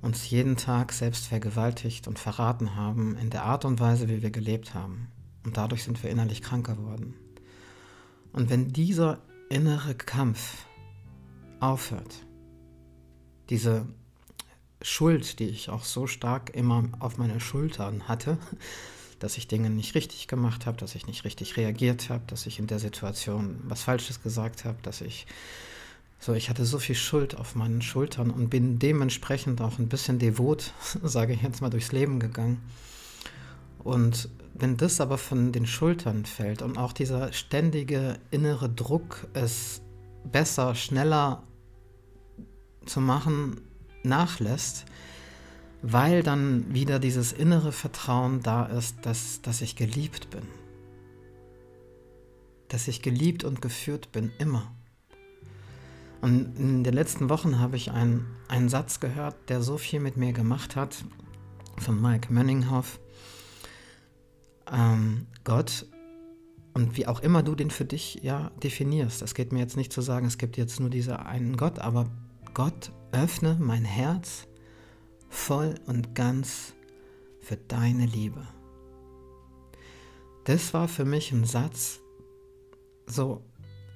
uns 0.00 0.30
jeden 0.30 0.56
Tag 0.56 0.92
selbst 0.92 1.26
vergewaltigt 1.26 2.06
und 2.06 2.18
verraten 2.18 2.76
haben 2.76 3.16
in 3.16 3.30
der 3.30 3.44
Art 3.44 3.64
und 3.64 3.80
Weise, 3.80 4.08
wie 4.08 4.22
wir 4.22 4.30
gelebt 4.30 4.74
haben. 4.74 5.08
Und 5.44 5.56
dadurch 5.56 5.82
sind 5.82 6.02
wir 6.02 6.10
innerlich 6.10 6.42
krank 6.42 6.66
geworden. 6.66 7.14
Und 8.32 8.50
wenn 8.50 8.68
dieser 8.68 9.18
innere 9.48 9.94
Kampf 9.94 10.67
aufhört, 11.60 12.26
diese 13.50 13.86
Schuld, 14.82 15.38
die 15.38 15.48
ich 15.48 15.70
auch 15.70 15.84
so 15.84 16.06
stark 16.06 16.50
immer 16.54 16.84
auf 17.00 17.18
meine 17.18 17.40
Schultern 17.40 18.08
hatte, 18.08 18.38
dass 19.18 19.36
ich 19.36 19.48
Dinge 19.48 19.70
nicht 19.70 19.94
richtig 19.94 20.28
gemacht 20.28 20.66
habe, 20.66 20.76
dass 20.76 20.94
ich 20.94 21.06
nicht 21.06 21.24
richtig 21.24 21.56
reagiert 21.56 22.08
habe, 22.08 22.22
dass 22.28 22.46
ich 22.46 22.60
in 22.60 22.68
der 22.68 22.78
Situation 22.78 23.58
was 23.64 23.82
Falsches 23.82 24.22
gesagt 24.22 24.64
habe, 24.64 24.78
dass 24.82 25.00
ich 25.00 25.26
so, 26.20 26.34
ich 26.34 26.50
hatte 26.50 26.64
so 26.64 26.78
viel 26.78 26.96
Schuld 26.96 27.36
auf 27.36 27.54
meinen 27.54 27.80
Schultern 27.80 28.30
und 28.30 28.48
bin 28.48 28.78
dementsprechend 28.78 29.60
auch 29.60 29.78
ein 29.78 29.88
bisschen 29.88 30.18
devot, 30.18 30.72
sage 31.02 31.32
ich 31.32 31.42
jetzt 31.42 31.60
mal, 31.60 31.70
durchs 31.70 31.92
Leben 31.92 32.20
gegangen. 32.20 32.60
Und 33.78 34.28
wenn 34.54 34.76
das 34.76 35.00
aber 35.00 35.18
von 35.18 35.52
den 35.52 35.66
Schultern 35.66 36.26
fällt 36.26 36.62
und 36.62 36.76
auch 36.76 36.92
dieser 36.92 37.32
ständige 37.32 38.18
innere 38.30 38.68
Druck, 38.68 39.28
es 39.32 39.80
besser, 40.24 40.74
schneller 40.74 41.44
zu 42.88 43.00
machen, 43.00 43.60
nachlässt, 44.02 44.84
weil 45.82 46.22
dann 46.22 46.72
wieder 46.72 46.98
dieses 46.98 47.32
innere 47.32 47.72
Vertrauen 47.72 48.42
da 48.42 48.66
ist, 48.66 49.06
dass, 49.06 49.42
dass 49.42 49.60
ich 49.60 49.76
geliebt 49.76 50.30
bin. 50.30 50.42
Dass 52.68 52.88
ich 52.88 53.02
geliebt 53.02 53.44
und 53.44 53.62
geführt 53.62 54.12
bin, 54.12 54.32
immer. 54.38 54.72
Und 56.20 56.58
in 56.58 56.84
den 56.84 56.94
letzten 56.94 57.30
Wochen 57.30 57.60
habe 57.60 57.76
ich 57.76 57.92
einen, 57.92 58.26
einen 58.48 58.68
Satz 58.68 58.98
gehört, 58.98 59.36
der 59.48 59.62
so 59.62 59.78
viel 59.78 60.00
mit 60.00 60.16
mir 60.16 60.32
gemacht 60.32 60.74
hat, 60.74 61.04
von 61.76 62.00
Mike 62.00 62.32
Manninghoff. 62.32 62.98
Ähm, 64.70 65.26
Gott 65.44 65.86
und 66.78 66.96
wie 66.96 67.08
auch 67.08 67.18
immer 67.20 67.42
du 67.42 67.56
den 67.56 67.70
für 67.72 67.84
dich 67.84 68.20
ja 68.22 68.52
definierst. 68.62 69.22
Es 69.22 69.34
geht 69.34 69.52
mir 69.52 69.58
jetzt 69.58 69.76
nicht 69.76 69.92
zu 69.92 70.00
sagen, 70.00 70.26
es 70.26 70.38
gibt 70.38 70.56
jetzt 70.56 70.78
nur 70.78 70.90
diesen 70.90 71.14
einen 71.14 71.56
Gott, 71.56 71.80
aber 71.80 72.08
Gott, 72.54 72.92
öffne 73.12 73.56
mein 73.60 73.84
Herz 73.84 74.46
voll 75.28 75.74
und 75.86 76.14
ganz 76.14 76.74
für 77.40 77.56
deine 77.56 78.06
Liebe. 78.06 78.46
Das 80.44 80.72
war 80.74 80.88
für 80.88 81.04
mich 81.04 81.32
ein 81.32 81.44
Satz, 81.44 82.00
so, 83.06 83.42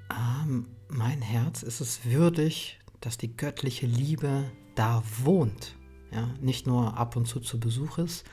ah, 0.08 0.46
mein 0.88 1.22
Herz 1.22 1.62
ist 1.62 1.80
es 1.80 2.04
würdig, 2.04 2.78
dass 3.00 3.18
die 3.18 3.36
göttliche 3.36 3.86
Liebe 3.86 4.50
da 4.74 5.02
wohnt. 5.22 5.76
Ja, 6.10 6.28
nicht 6.40 6.66
nur 6.66 6.96
ab 6.96 7.16
und 7.16 7.26
zu 7.26 7.40
zu 7.40 7.58
Besuch 7.58 7.98
ist, 7.98 8.24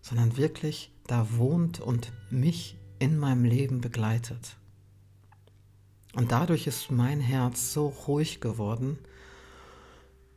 sondern 0.00 0.36
wirklich 0.36 0.92
da 1.06 1.26
wohnt 1.36 1.80
und 1.80 2.12
mich 2.30 2.78
in 2.98 3.18
meinem 3.18 3.44
Leben 3.44 3.80
begleitet. 3.80 4.56
Und 6.14 6.30
dadurch 6.30 6.68
ist 6.68 6.92
mein 6.92 7.20
Herz 7.20 7.72
so 7.72 7.88
ruhig 7.88 8.40
geworden 8.40 8.98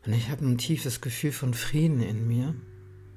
und 0.08 0.14
ich 0.14 0.30
habe 0.30 0.46
ein 0.46 0.58
tiefes 0.58 1.02
Gefühl 1.02 1.34
von 1.34 1.54
Frieden 1.54 2.00
in 2.00 2.28
mir. 2.28 2.56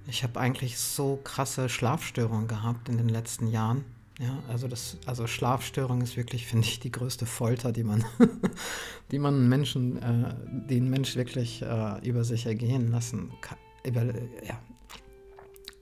Ich 0.08 0.24
habe 0.24 0.40
eigentlich 0.40 0.76
so 0.76 1.20
krasse 1.22 1.68
Schlafstörungen 1.68 2.48
gehabt 2.48 2.88
in 2.88 2.96
den 2.96 3.08
letzten 3.08 3.46
Jahren. 3.46 3.84
Ja, 4.18 4.42
also 4.48 4.66
das, 4.66 4.98
also 5.06 5.28
Schlafstörung 5.28 6.02
ist 6.02 6.16
wirklich, 6.16 6.46
finde 6.48 6.66
ich, 6.66 6.80
die 6.80 6.90
größte 6.90 7.26
Folter, 7.26 7.70
die 7.70 7.84
man, 7.84 8.04
die 9.12 9.20
man 9.20 9.48
Menschen, 9.48 10.02
äh, 10.02 10.34
den 10.68 10.90
Mensch 10.90 11.14
wirklich 11.14 11.62
äh, 11.62 12.06
über 12.06 12.24
sich 12.24 12.46
ergehen 12.46 12.90
lassen 12.90 13.30
kann. 13.40 13.58
Über, 13.84 14.04
ja. 14.44 14.58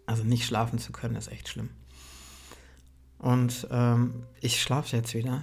Also 0.04 0.24
nicht 0.24 0.44
schlafen 0.44 0.78
zu 0.78 0.92
können, 0.92 1.16
ist 1.16 1.32
echt 1.32 1.48
schlimm. 1.48 1.70
Und 3.18 3.66
ähm, 3.70 4.24
ich 4.40 4.62
schlafe 4.62 4.94
jetzt 4.94 5.14
wieder, 5.14 5.42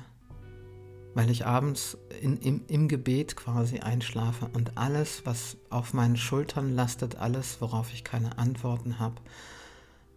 weil 1.16 1.32
ich 1.32 1.46
abends 1.46 1.98
in, 2.22 2.38
im, 2.38 2.62
im 2.68 2.88
Gebet 2.90 3.38
quasi 3.38 3.80
einschlafe 3.80 4.50
und 4.54 4.78
alles, 4.78 5.26
was 5.26 5.58
auf 5.70 5.94
meinen 5.94 6.18
Schultern 6.18 6.76
lastet, 6.76 7.16
alles, 7.16 7.62
worauf 7.62 7.92
ich 7.94 8.04
keine 8.04 8.38
Antworten 8.38 9.00
habe, 9.00 9.22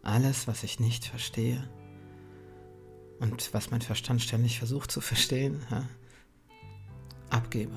alles, 0.03 0.49
was 0.49 0.65
ich 0.65 0.81
nicht 0.81 1.05
verstehe 1.05 1.63
und 3.21 3.55
was 3.55 3.71
mein 3.71 3.81
Verstand 3.81 4.23
ständig 4.23 4.59
versucht 4.59 4.91
zu 4.91 5.01
verstehen, 5.01 5.65
ja, 5.71 5.85
abgebe. 7.31 7.77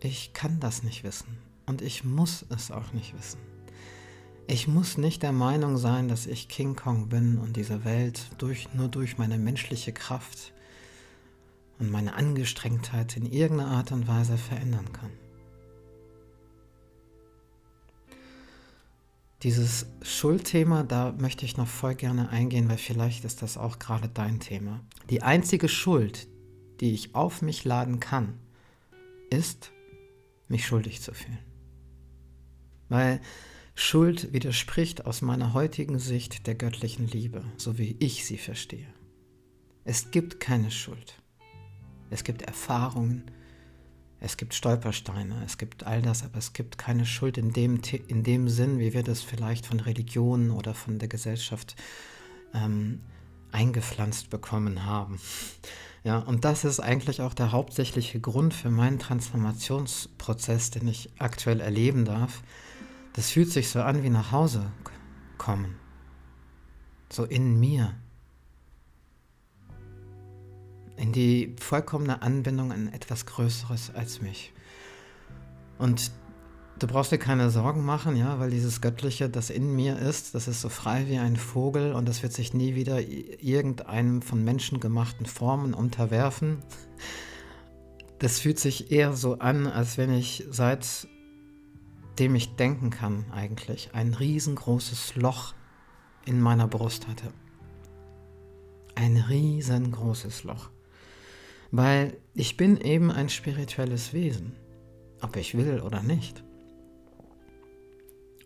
Ich 0.00 0.34
kann 0.34 0.60
das 0.60 0.82
nicht 0.82 1.04
wissen 1.04 1.38
und 1.64 1.80
ich 1.80 2.04
muss 2.04 2.44
es 2.50 2.70
auch 2.70 2.92
nicht 2.92 3.16
wissen. 3.16 3.40
Ich 4.46 4.68
muss 4.68 4.98
nicht 4.98 5.22
der 5.22 5.32
Meinung 5.32 5.78
sein, 5.78 6.08
dass 6.08 6.26
ich 6.26 6.48
King 6.48 6.76
Kong 6.76 7.08
bin 7.08 7.38
und 7.38 7.56
diese 7.56 7.86
Welt 7.86 8.26
durch, 8.36 8.74
nur 8.74 8.88
durch 8.88 9.16
meine 9.16 9.38
menschliche 9.38 9.94
Kraft 9.94 10.53
und 11.84 11.90
meine 11.90 12.14
Angestrengtheit 12.14 13.16
in 13.18 13.26
irgendeiner 13.26 13.70
Art 13.70 13.92
und 13.92 14.08
Weise 14.08 14.38
verändern 14.38 14.90
kann. 14.92 15.10
Dieses 19.42 19.86
Schuldthema, 20.00 20.84
da 20.84 21.12
möchte 21.12 21.44
ich 21.44 21.58
noch 21.58 21.68
voll 21.68 21.94
gerne 21.94 22.30
eingehen, 22.30 22.70
weil 22.70 22.78
vielleicht 22.78 23.26
ist 23.26 23.42
das 23.42 23.58
auch 23.58 23.78
gerade 23.78 24.08
dein 24.08 24.40
Thema. 24.40 24.80
Die 25.10 25.22
einzige 25.22 25.68
Schuld, 25.68 26.26
die 26.80 26.94
ich 26.94 27.14
auf 27.14 27.42
mich 27.42 27.64
laden 27.66 28.00
kann, 28.00 28.38
ist, 29.28 29.70
mich 30.48 30.66
schuldig 30.66 31.02
zu 31.02 31.12
fühlen. 31.12 31.44
Weil 32.88 33.20
Schuld 33.74 34.32
widerspricht 34.32 35.04
aus 35.04 35.20
meiner 35.20 35.52
heutigen 35.52 35.98
Sicht 35.98 36.46
der 36.46 36.54
göttlichen 36.54 37.06
Liebe, 37.06 37.44
so 37.58 37.76
wie 37.76 37.96
ich 38.00 38.24
sie 38.24 38.38
verstehe. 38.38 38.86
Es 39.84 40.10
gibt 40.10 40.40
keine 40.40 40.70
Schuld. 40.70 41.20
Es 42.14 42.22
gibt 42.22 42.42
Erfahrungen, 42.42 43.24
es 44.20 44.36
gibt 44.36 44.54
Stolpersteine, 44.54 45.42
es 45.44 45.58
gibt 45.58 45.84
all 45.84 46.00
das, 46.00 46.22
aber 46.22 46.38
es 46.38 46.52
gibt 46.52 46.78
keine 46.78 47.06
Schuld 47.06 47.38
in 47.38 47.52
dem, 47.52 47.80
in 48.06 48.22
dem 48.22 48.48
Sinn, 48.48 48.78
wie 48.78 48.92
wir 48.92 49.02
das 49.02 49.22
vielleicht 49.22 49.66
von 49.66 49.80
Religionen 49.80 50.52
oder 50.52 50.74
von 50.74 51.00
der 51.00 51.08
Gesellschaft 51.08 51.74
ähm, 52.54 53.00
eingepflanzt 53.50 54.30
bekommen 54.30 54.86
haben. 54.86 55.18
Ja, 56.04 56.18
und 56.18 56.44
das 56.44 56.64
ist 56.64 56.78
eigentlich 56.78 57.20
auch 57.20 57.34
der 57.34 57.50
hauptsächliche 57.50 58.20
Grund 58.20 58.54
für 58.54 58.70
meinen 58.70 59.00
Transformationsprozess, 59.00 60.70
den 60.70 60.86
ich 60.86 61.10
aktuell 61.18 61.58
erleben 61.58 62.04
darf, 62.04 62.44
das 63.14 63.30
fühlt 63.30 63.50
sich 63.50 63.70
so 63.70 63.82
an 63.82 64.04
wie 64.04 64.10
nach 64.10 64.30
Hause 64.30 64.70
kommen. 65.36 65.74
So 67.10 67.24
in 67.24 67.58
mir. 67.58 67.92
In 70.96 71.12
die 71.12 71.54
vollkommene 71.60 72.22
Anbindung 72.22 72.72
an 72.72 72.88
etwas 72.88 73.26
Größeres 73.26 73.92
als 73.94 74.22
mich. 74.22 74.52
Und 75.78 76.12
du 76.78 76.86
brauchst 76.86 77.12
dir 77.12 77.18
keine 77.18 77.50
Sorgen 77.50 77.84
machen, 77.84 78.16
ja, 78.16 78.38
weil 78.38 78.50
dieses 78.50 78.80
Göttliche, 78.80 79.28
das 79.28 79.50
in 79.50 79.74
mir 79.74 79.98
ist, 79.98 80.34
das 80.34 80.48
ist 80.48 80.60
so 80.60 80.68
frei 80.68 81.06
wie 81.08 81.18
ein 81.18 81.36
Vogel 81.36 81.92
und 81.92 82.08
das 82.08 82.22
wird 82.22 82.32
sich 82.32 82.54
nie 82.54 82.74
wieder 82.74 83.00
irgendeinem 83.00 84.22
von 84.22 84.44
Menschen 84.44 84.80
gemachten 84.80 85.26
Formen 85.26 85.74
unterwerfen. 85.74 86.58
Das 88.18 88.38
fühlt 88.38 88.58
sich 88.58 88.92
eher 88.92 89.12
so 89.14 89.38
an, 89.38 89.66
als 89.66 89.98
wenn 89.98 90.12
ich 90.12 90.46
seit 90.50 91.08
dem 92.18 92.34
ich 92.34 92.54
denken 92.56 92.90
kann 92.90 93.26
eigentlich, 93.32 93.90
ein 93.92 94.14
riesengroßes 94.14 95.16
Loch 95.16 95.54
in 96.24 96.40
meiner 96.40 96.68
Brust 96.68 97.08
hatte. 97.08 97.32
Ein 98.94 99.16
riesengroßes 99.16 100.44
Loch. 100.44 100.70
Weil 101.76 102.18
ich 102.34 102.56
bin 102.56 102.80
eben 102.80 103.10
ein 103.10 103.28
spirituelles 103.28 104.12
Wesen, 104.12 104.52
ob 105.20 105.34
ich 105.34 105.56
will 105.56 105.80
oder 105.80 106.04
nicht. 106.04 106.44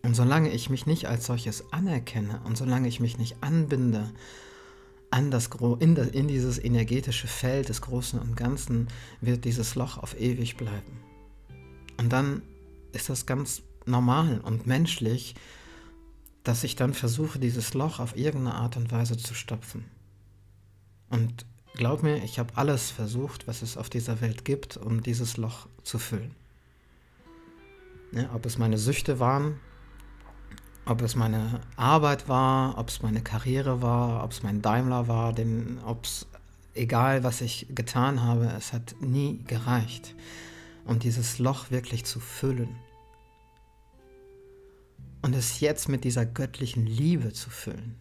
Und 0.01 0.15
solange 0.15 0.49
ich 0.49 0.71
mich 0.71 0.87
nicht 0.87 1.05
als 1.05 1.27
solches 1.27 1.71
anerkenne 1.71 2.41
und 2.45 2.57
solange 2.57 2.87
ich 2.87 2.99
mich 2.99 3.19
nicht 3.19 3.35
anbinde 3.41 4.11
an 5.11 5.29
das, 5.29 5.47
in, 5.77 5.93
das, 5.93 6.07
in 6.07 6.27
dieses 6.27 6.57
energetische 6.57 7.27
Feld 7.27 7.69
des 7.69 7.83
Großen 7.83 8.19
und 8.19 8.35
Ganzen, 8.35 8.87
wird 9.21 9.45
dieses 9.45 9.75
Loch 9.75 9.99
auf 9.99 10.19
ewig 10.19 10.57
bleiben. 10.57 10.99
Und 11.97 12.11
dann 12.11 12.41
ist 12.93 13.09
das 13.09 13.27
ganz 13.27 13.61
normal 13.85 14.41
und 14.41 14.65
menschlich, 14.65 15.35
dass 16.43 16.63
ich 16.63 16.75
dann 16.75 16.95
versuche, 16.95 17.37
dieses 17.37 17.75
Loch 17.75 17.99
auf 17.99 18.17
irgendeine 18.17 18.55
Art 18.55 18.75
und 18.75 18.91
Weise 18.91 19.17
zu 19.17 19.35
stopfen. 19.35 19.85
Und 21.11 21.45
glaub 21.79 22.03
mir, 22.03 22.21
ich 22.25 22.39
habe 22.39 22.57
alles 22.57 22.91
versucht, 22.91 23.47
was 23.47 23.61
es 23.61 23.77
auf 23.77 23.89
dieser 23.89 24.19
Welt 24.19 24.43
gibt, 24.43 24.75
um 24.75 25.01
dieses 25.01 25.37
Loch 25.37 25.65
zu 25.83 25.97
füllen. 25.97 26.35
Ja, 28.11 28.29
ob 28.33 28.45
es 28.45 28.57
meine 28.57 28.77
Süchte 28.77 29.21
waren, 29.21 29.61
ob 30.85 31.01
es 31.01 31.15
meine 31.15 31.61
Arbeit 31.77 32.27
war, 32.27 32.77
ob 32.77 32.89
es 32.89 33.01
meine 33.01 33.21
Karriere 33.21 33.81
war, 33.81 34.25
ob 34.25 34.33
es 34.33 34.43
mein 34.43 34.61
Daimler 34.61 35.07
war, 35.07 35.33
ob 35.85 36.03
es 36.03 36.27
egal, 36.73 37.23
was 37.23 37.39
ich 37.39 37.67
getan 37.73 38.23
habe, 38.23 38.51
es 38.57 38.73
hat 38.73 38.97
nie 38.99 39.41
gereicht, 39.47 40.15
um 40.83 40.99
dieses 40.99 41.39
Loch 41.39 41.71
wirklich 41.71 42.03
zu 42.03 42.19
füllen 42.19 42.75
und 45.21 45.33
es 45.33 45.61
jetzt 45.61 45.87
mit 45.87 46.03
dieser 46.03 46.25
göttlichen 46.25 46.85
Liebe 46.85 47.31
zu 47.31 47.49
füllen. 47.49 47.95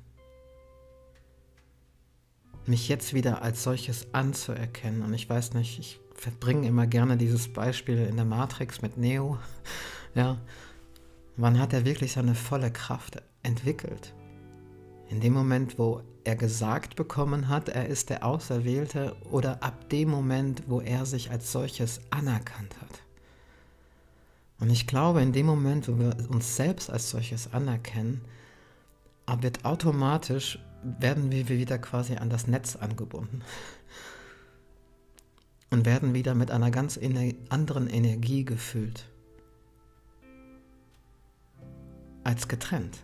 Mich 2.69 2.89
jetzt 2.89 3.15
wieder 3.15 3.43
als 3.43 3.63
solches 3.63 4.07
anzuerkennen. 4.13 5.03
Und 5.03 5.15
ich 5.15 5.29
weiß 5.29 5.55
nicht, 5.55 5.79
ich 5.79 6.01
verbringe 6.15 6.69
immer 6.69 6.87
gerne 6.87 7.17
dieses 7.17 7.49
Beispiel 7.49 7.97
in 7.99 8.17
der 8.17 8.25
Matrix 8.25 8.83
mit 8.83 8.97
Neo. 8.97 9.39
Ja, 10.15 10.39
wann 11.37 11.61
hat 11.61 11.75
er 11.75 11.85
wirklich 11.85 12.13
seine 12.13 12.35
volle 12.35 12.73
Kraft 12.73 13.23
entwickelt? 13.43 14.15
In 15.11 15.21
dem 15.21 15.35
Moment, 15.35 15.79
wo 15.79 16.03
er 16.25 16.35
gesagt 16.35 16.97
bekommen 16.97 17.49
hat, 17.49 17.69
er 17.69 17.87
ist 17.87 18.11
der 18.11 18.25
Auserwählte 18.25 19.15
oder 19.31 19.63
ab 19.63 19.89
dem 19.91 20.09
Moment, 20.09 20.65
wo 20.67 20.81
er 20.81 21.07
sich 21.07 21.31
als 21.31 21.53
solches 21.53 22.01
anerkannt 22.11 22.75
hat. 22.81 23.03
Und 24.59 24.71
ich 24.71 24.87
glaube, 24.87 25.23
in 25.23 25.33
dem 25.33 25.47
Moment, 25.47 25.89
wo 25.89 25.99
wir 25.99 26.17
uns 26.31 26.57
selbst 26.57 26.91
als 26.91 27.11
solches 27.11 27.53
anerkennen, 27.53 28.23
wird 29.41 29.65
automatisch, 29.65 30.59
werden 30.83 31.31
wir 31.31 31.49
wieder 31.49 31.79
quasi 31.79 32.17
an 32.17 32.31
das 32.31 32.47
Netz 32.47 32.77
angebunden. 32.77 33.43
Und 35.71 35.85
werden 35.85 36.15
wieder 36.15 36.35
mit 36.35 36.51
einer 36.51 36.71
ganz 36.71 36.97
ener 36.97 37.35
anderen 37.51 37.89
Energie 37.89 38.45
gefüllt. 38.45 39.07
Als 42.25 42.49
getrennt. 42.49 42.99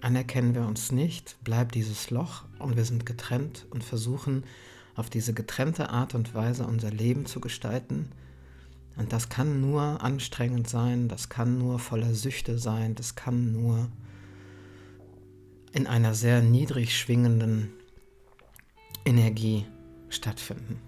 Anerkennen 0.00 0.54
wir 0.54 0.66
uns 0.66 0.92
nicht, 0.92 1.36
bleibt 1.44 1.74
dieses 1.74 2.10
Loch 2.10 2.44
und 2.58 2.76
wir 2.76 2.84
sind 2.84 3.04
getrennt 3.06 3.66
und 3.70 3.84
versuchen 3.84 4.44
auf 4.96 5.10
diese 5.10 5.34
getrennte 5.34 5.90
Art 5.90 6.14
und 6.14 6.34
Weise 6.34 6.66
unser 6.66 6.90
Leben 6.90 7.26
zu 7.26 7.40
gestalten 7.40 8.10
und 8.96 9.12
das 9.12 9.28
kann 9.28 9.60
nur 9.60 10.02
anstrengend 10.02 10.68
sein, 10.68 11.08
das 11.08 11.28
kann 11.28 11.58
nur 11.58 11.78
voller 11.78 12.14
Süchte 12.14 12.58
sein, 12.58 12.94
das 12.94 13.14
kann 13.14 13.52
nur 13.52 13.88
in 15.72 15.86
einer 15.86 16.14
sehr 16.14 16.42
niedrig 16.42 16.96
schwingenden 16.96 17.72
Energie 19.04 19.66
stattfinden. 20.08 20.80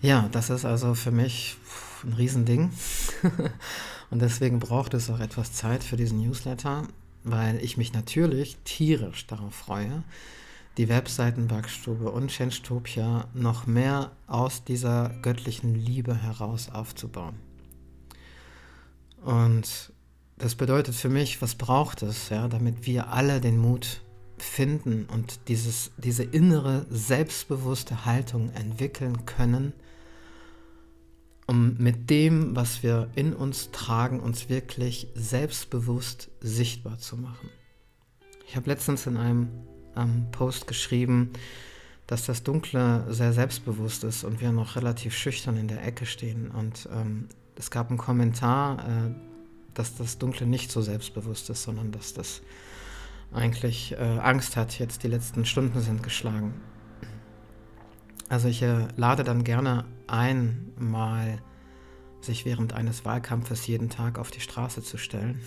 Ja, 0.00 0.28
das 0.30 0.50
ist 0.50 0.64
also 0.64 0.94
für 0.94 1.10
mich 1.10 1.56
ein 2.04 2.12
Riesending. 2.12 2.70
und 4.10 4.22
deswegen 4.22 4.60
braucht 4.60 4.94
es 4.94 5.10
auch 5.10 5.18
etwas 5.18 5.52
Zeit 5.52 5.82
für 5.82 5.96
diesen 5.96 6.20
Newsletter, 6.20 6.86
weil 7.24 7.62
ich 7.62 7.76
mich 7.76 7.92
natürlich 7.92 8.58
tierisch 8.64 9.26
darauf 9.26 9.54
freue, 9.54 10.04
die 10.76 10.88
Webseiten 10.88 11.48
Backstube 11.48 12.12
und 12.12 12.30
Chenstopia 12.30 13.26
noch 13.34 13.66
mehr 13.66 14.12
aus 14.28 14.62
dieser 14.62 15.10
göttlichen 15.22 15.74
Liebe 15.74 16.14
heraus 16.14 16.68
aufzubauen. 16.70 17.34
Und 19.24 19.92
das 20.38 20.54
bedeutet 20.54 20.94
für 20.94 21.08
mich, 21.08 21.42
was 21.42 21.56
braucht 21.56 22.02
es, 22.02 22.28
ja, 22.28 22.48
damit 22.48 22.86
wir 22.86 23.08
alle 23.08 23.40
den 23.40 23.58
Mut 23.58 24.02
finden 24.38 25.06
und 25.12 25.48
dieses, 25.48 25.90
diese 25.96 26.22
innere, 26.22 26.86
selbstbewusste 26.90 28.04
Haltung 28.04 28.50
entwickeln 28.50 29.26
können, 29.26 29.72
um 31.46 31.76
mit 31.78 32.08
dem, 32.08 32.54
was 32.54 32.82
wir 32.82 33.10
in 33.16 33.32
uns 33.32 33.70
tragen, 33.72 34.20
uns 34.20 34.48
wirklich 34.48 35.08
selbstbewusst 35.14 36.30
sichtbar 36.40 36.98
zu 36.98 37.16
machen. 37.16 37.50
Ich 38.46 38.54
habe 38.54 38.70
letztens 38.70 39.06
in 39.06 39.16
einem 39.16 39.48
ähm, 39.96 40.26
Post 40.30 40.66
geschrieben, 40.66 41.32
dass 42.06 42.26
das 42.26 42.42
Dunkle 42.42 43.04
sehr 43.12 43.32
selbstbewusst 43.32 44.04
ist 44.04 44.24
und 44.24 44.40
wir 44.40 44.52
noch 44.52 44.76
relativ 44.76 45.16
schüchtern 45.16 45.56
in 45.56 45.68
der 45.68 45.84
Ecke 45.84 46.06
stehen. 46.06 46.50
Und 46.50 46.88
ähm, 46.92 47.28
es 47.56 47.70
gab 47.70 47.88
einen 47.88 47.98
Kommentar, 47.98 48.78
äh, 48.78 49.10
dass 49.74 49.96
das 49.96 50.18
Dunkle 50.18 50.46
nicht 50.46 50.70
so 50.70 50.82
selbstbewusst 50.82 51.50
ist, 51.50 51.62
sondern 51.62 51.92
dass 51.92 52.14
das 52.14 52.42
eigentlich 53.32 53.92
äh, 53.92 53.96
Angst 53.96 54.56
hat, 54.56 54.78
jetzt 54.78 55.02
die 55.02 55.08
letzten 55.08 55.44
Stunden 55.44 55.80
sind 55.80 56.02
geschlagen. 56.02 56.54
Also 58.28 58.48
ich 58.48 58.62
äh, 58.62 58.88
lade 58.96 59.24
dann 59.24 59.44
gerne 59.44 59.84
ein, 60.06 60.72
mal 60.78 61.38
sich 62.20 62.44
während 62.44 62.72
eines 62.72 63.04
Wahlkampfes 63.04 63.66
jeden 63.66 63.90
Tag 63.90 64.18
auf 64.18 64.30
die 64.30 64.40
Straße 64.40 64.82
zu 64.82 64.98
stellen 64.98 65.40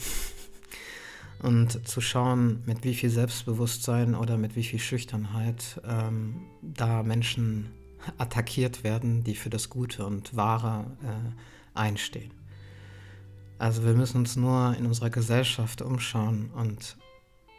und 1.41 1.87
zu 1.87 2.01
schauen, 2.01 2.63
mit 2.65 2.83
wie 2.83 2.95
viel 2.95 3.09
Selbstbewusstsein 3.09 4.15
oder 4.15 4.37
mit 4.37 4.55
wie 4.55 4.63
viel 4.63 4.79
Schüchternheit 4.79 5.81
ähm, 5.85 6.41
da 6.61 7.03
Menschen 7.03 7.71
attackiert 8.17 8.83
werden, 8.83 9.23
die 9.23 9.35
für 9.35 9.49
das 9.49 9.69
Gute 9.69 10.05
und 10.05 10.35
Wahre 10.35 10.85
äh, 11.03 11.77
einstehen. 11.77 12.40
Also 13.61 13.85
wir 13.85 13.93
müssen 13.93 14.17
uns 14.17 14.35
nur 14.35 14.75
in 14.75 14.87
unserer 14.87 15.11
Gesellschaft 15.11 15.83
umschauen 15.83 16.49
und 16.55 16.97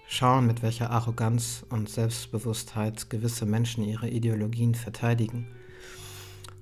schauen, 0.08 0.48
mit 0.48 0.60
welcher 0.60 0.90
Arroganz 0.90 1.64
und 1.70 1.88
Selbstbewusstheit 1.88 3.08
gewisse 3.08 3.46
Menschen 3.46 3.84
ihre 3.84 4.08
Ideologien 4.08 4.74
verteidigen 4.74 5.46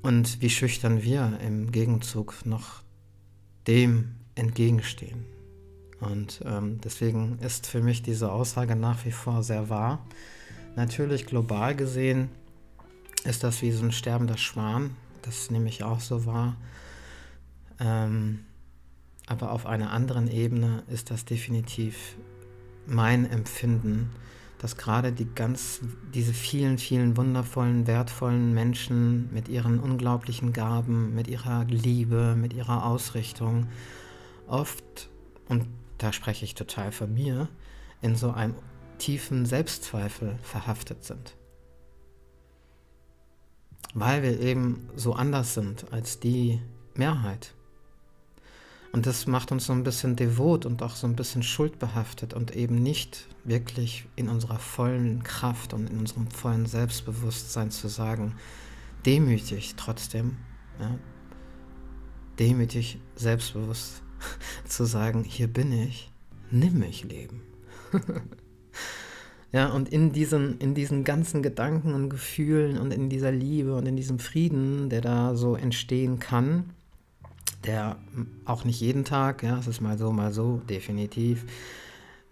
und 0.03 0.43
wie 0.43 0.51
schüchtern 0.51 1.03
wir 1.03 1.39
im 1.43 1.73
Gegenzug 1.73 2.45
noch 2.45 2.83
dem 3.67 4.17
entgegenstehen. 4.35 5.25
Und 6.01 6.43
ähm, 6.45 6.79
deswegen 6.85 7.39
ist 7.39 7.67
für 7.67 7.81
mich 7.81 8.03
diese 8.03 8.31
Aussage 8.31 8.77
nach 8.77 9.07
wie 9.07 9.13
vor 9.13 9.43
sehr 9.43 9.71
wahr. 9.71 10.05
Natürlich 10.77 11.25
global 11.25 11.75
gesehen 11.75 12.29
ist 13.25 13.43
das 13.43 13.63
wie 13.63 13.73
so 13.73 13.87
ein 13.87 13.93
sterbender 13.93 14.37
Schwan, 14.37 14.91
das 15.23 15.51
nehme 15.51 15.71
ich 15.71 15.83
auch 15.83 16.01
so 16.01 16.27
wahr. 16.27 16.59
Ähm, 17.79 18.41
aber 19.30 19.52
auf 19.52 19.64
einer 19.64 19.93
anderen 19.93 20.28
Ebene 20.28 20.82
ist 20.88 21.12
das 21.12 21.25
definitiv 21.25 22.16
mein 22.84 23.30
Empfinden, 23.30 24.10
dass 24.58 24.76
gerade 24.76 25.12
die 25.12 25.25
ganz, 25.25 25.80
diese 26.12 26.34
vielen, 26.34 26.78
vielen 26.78 27.16
wundervollen, 27.16 27.86
wertvollen 27.86 28.52
Menschen 28.52 29.32
mit 29.32 29.49
ihren 29.49 29.78
unglaublichen 29.78 30.52
Gaben, 30.52 31.14
mit 31.14 31.28
ihrer 31.28 31.64
Liebe, 31.66 32.34
mit 32.34 32.52
ihrer 32.54 32.84
Ausrichtung 32.84 33.69
oft, 34.49 35.08
und 35.49 35.64
da 35.99 36.12
spreche 36.12 36.45
ich 36.45 36.56
total 36.56 36.90
von 36.90 37.14
mir, 37.14 37.49
in 38.02 38.16
so 38.16 38.32
einem 38.32 38.56
tiefen 38.99 39.47
Selbstzweifel 39.47 40.40
verhaftet 40.43 41.04
sind. 41.04 41.36
Weil 43.95 44.25
wir 44.25 44.40
eben 44.40 44.88
so 44.97 45.12
anders 45.12 45.54
sind 45.54 45.93
als 45.93 46.19
die 46.19 46.60
Mehrheit. 46.97 47.54
Und 48.93 49.07
das 49.07 49.26
macht 49.26 49.53
uns 49.53 49.67
so 49.67 49.73
ein 49.73 49.85
bisschen 49.85 50.17
devot 50.17 50.67
und 50.67 50.83
auch 50.83 50.97
so 50.97 51.07
ein 51.07 51.15
bisschen 51.15 51.45
schuldbehaftet 51.45 52.35
und 52.35 52.57
eben 52.57 52.83
nicht 52.83 53.29
wirklich 53.45 54.07
in 54.17 54.29
unserer 54.29 54.59
vollen 54.59 55.23
Kraft 55.23 55.73
und 55.73 55.89
in 55.89 55.99
unserem 55.99 56.29
vollen 56.29 56.67
Selbstbewusstsein 56.67 57.71
zu 57.71 57.87
sagen, 57.87 58.35
demütig 59.07 59.75
trotzdem, 59.76 60.37
ja, 60.81 60.99
demütig 62.41 62.99
selbstbewusst 63.15 64.03
zu 64.67 64.85
sagen, 64.85 65.23
hier 65.23 65.47
bin 65.47 65.73
ich, 65.73 66.11
nimm 66.50 66.81
mich 66.81 67.05
Leben. 67.05 67.43
ja, 69.53 69.69
und 69.69 69.89
in 69.91 70.11
diesen, 70.11 70.59
in 70.59 70.75
diesen 70.75 71.05
ganzen 71.05 71.43
Gedanken 71.45 71.95
und 71.95 72.11
Gefühlen 72.11 72.76
und 72.76 72.93
in 72.93 73.09
dieser 73.09 73.31
Liebe 73.31 73.76
und 73.76 73.87
in 73.87 73.95
diesem 73.95 74.19
Frieden, 74.19 74.89
der 74.91 75.00
da 75.00 75.37
so 75.37 75.55
entstehen 75.55 76.19
kann, 76.19 76.73
der 77.65 77.99
auch 78.45 78.65
nicht 78.65 78.81
jeden 78.81 79.05
Tag, 79.05 79.43
ja, 79.43 79.59
es 79.59 79.67
ist 79.67 79.81
mal 79.81 79.99
so, 79.99 80.13
mal 80.13 80.33
so, 80.33 80.59
definitiv. 80.69 81.45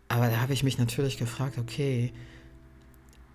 Aber 0.09 0.29
da 0.29 0.41
habe 0.41 0.53
ich 0.53 0.63
mich 0.63 0.79
natürlich 0.79 1.19
gefragt, 1.19 1.59
okay, 1.59 2.13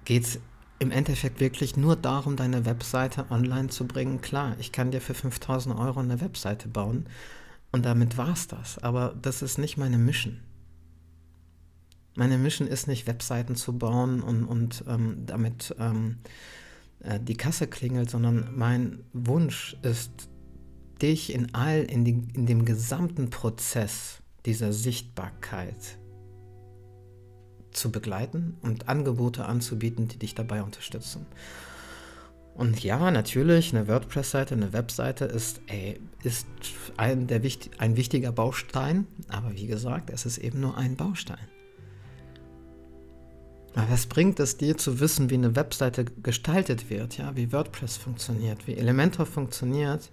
geht 0.06 0.24
es 0.24 0.40
im 0.80 0.92
Endeffekt 0.92 1.40
wirklich 1.40 1.78
nur 1.78 1.96
darum, 1.96 2.36
deine 2.36 2.66
Webseite 2.66 3.30
online 3.30 3.70
zu 3.70 3.86
bringen? 3.86 4.22
Klar, 4.22 4.56
ich 4.60 4.72
kann 4.72 4.92
dir 4.92 5.02
für 5.02 5.14
5000 5.14 5.78
Euro 5.78 6.00
eine 6.00 6.20
Webseite 6.20 6.68
bauen 6.68 7.06
und 7.72 7.86
damit 7.86 8.18
war 8.18 8.34
es 8.34 8.48
das. 8.48 8.80
Aber 8.80 9.16
das 9.22 9.42
ist 9.42 9.58
nicht 9.58 9.78
meine 9.78 9.98
Mission. 9.98 10.40
Meine 12.16 12.38
Mission 12.38 12.68
ist 12.68 12.88
nicht, 12.88 13.08
Webseiten 13.08 13.56
zu 13.56 13.78
bauen 13.78 14.22
und, 14.22 14.46
und 14.46 14.84
ähm, 14.88 15.26
damit 15.26 15.76
ähm, 15.80 16.18
äh, 17.00 17.20
die 17.20 17.36
Kasse 17.36 17.68
klingelt, 17.68 18.10
sondern 18.10 18.50
mein 18.56 19.00
Wunsch 19.14 19.76
ist, 19.82 20.30
dich 21.02 21.34
in 21.34 21.54
all, 21.54 21.84
in, 21.84 22.06
die, 22.06 22.24
in 22.34 22.46
dem 22.46 22.66
gesamten 22.66 23.30
Prozess 23.30 24.20
dieser 24.46 24.74
Sichtbarkeit 24.74 25.98
zu 27.72 27.92
begleiten 27.92 28.58
und 28.62 28.88
Angebote 28.88 29.46
anzubieten, 29.46 30.08
die 30.08 30.20
dich 30.20 30.36
dabei 30.36 30.64
unterstützen. 30.64 31.26
Und 32.56 32.84
ja, 32.84 33.10
natürlich, 33.10 33.74
eine 33.74 33.88
WordPress-Seite, 33.88 34.54
eine 34.54 34.74
Webseite 34.74 35.26
ist, 35.26 35.62
ey, 35.68 36.00
ist 36.24 36.46
ein, 36.98 37.26
der, 37.26 37.42
ein 37.80 37.98
wichtiger 37.98 38.32
Baustein, 38.32 39.08
aber 39.28 39.54
wie 39.56 39.66
gesagt, 39.66 40.12
es 40.12 40.26
ist 40.26 40.38
eben 40.38 40.60
nur 40.60 40.78
ein 40.78 40.96
Baustein. 40.96 41.48
Aber 43.74 43.90
was 43.90 44.06
bringt 44.06 44.40
es 44.40 44.58
dir 44.58 44.78
zu 44.78 45.00
wissen, 45.00 45.32
wie 45.32 45.36
eine 45.36 45.56
Webseite 45.56 46.06
gestaltet 46.06 46.92
wird, 46.92 47.18
ja, 47.18 47.36
wie 47.36 47.52
WordPress 47.52 47.98
funktioniert, 47.98 48.68
wie 48.68 48.76
Elementor 48.76 49.26
funktioniert, 49.26 50.12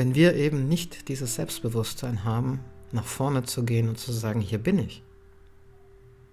wenn 0.00 0.14
wir 0.14 0.34
eben 0.34 0.66
nicht 0.66 1.08
dieses 1.08 1.34
Selbstbewusstsein 1.34 2.24
haben, 2.24 2.60
nach 2.90 3.04
vorne 3.04 3.42
zu 3.42 3.64
gehen 3.66 3.86
und 3.86 3.98
zu 3.98 4.12
sagen, 4.12 4.40
hier 4.40 4.56
bin 4.56 4.78
ich. 4.78 5.02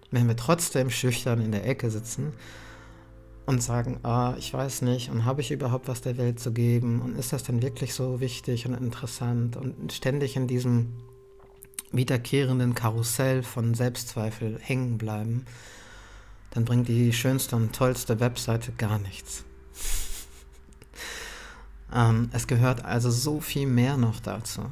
Wenn 0.10 0.30
wir 0.30 0.38
trotzdem 0.38 0.90
schüchtern 0.90 1.42
in 1.42 1.52
der 1.52 1.68
Ecke 1.68 1.92
sitzen 1.92 2.32
und 3.46 3.62
sagen, 3.62 4.00
ah, 4.04 4.36
ich 4.38 4.54
weiß 4.54 4.84
nicht 4.84 5.12
und 5.12 5.26
habe 5.26 5.42
ich 5.42 5.52
überhaupt 5.52 5.90
was 5.90 6.00
der 6.00 6.18
Welt 6.18 6.40
zu 6.40 6.54
geben 6.54 7.02
und 7.02 7.20
ist 7.20 7.34
das 7.34 7.44
denn 7.44 7.62
wirklich 7.62 7.94
so 7.94 8.22
wichtig 8.22 8.66
und 8.66 8.74
interessant 8.74 9.58
und 9.58 9.92
ständig 9.92 10.38
in 10.38 10.48
diesem 10.48 10.94
wiederkehrenden 11.92 12.74
Karussell 12.74 13.44
von 13.44 13.74
Selbstzweifel 13.74 14.60
hängen 14.62 14.98
bleiben, 14.98 15.44
dann 16.52 16.64
bringt 16.64 16.88
die 16.88 17.12
schönste 17.12 17.58
und 17.58 17.76
tollste 17.76 18.22
Webseite 18.22 18.72
gar 18.78 18.98
nichts. 18.98 19.44
Ähm, 21.94 22.30
es 22.34 22.48
gehört 22.48 22.84
also 22.84 23.10
so 23.10 23.40
viel 23.40 23.68
mehr 23.68 23.98
noch 23.98 24.20
dazu. 24.20 24.66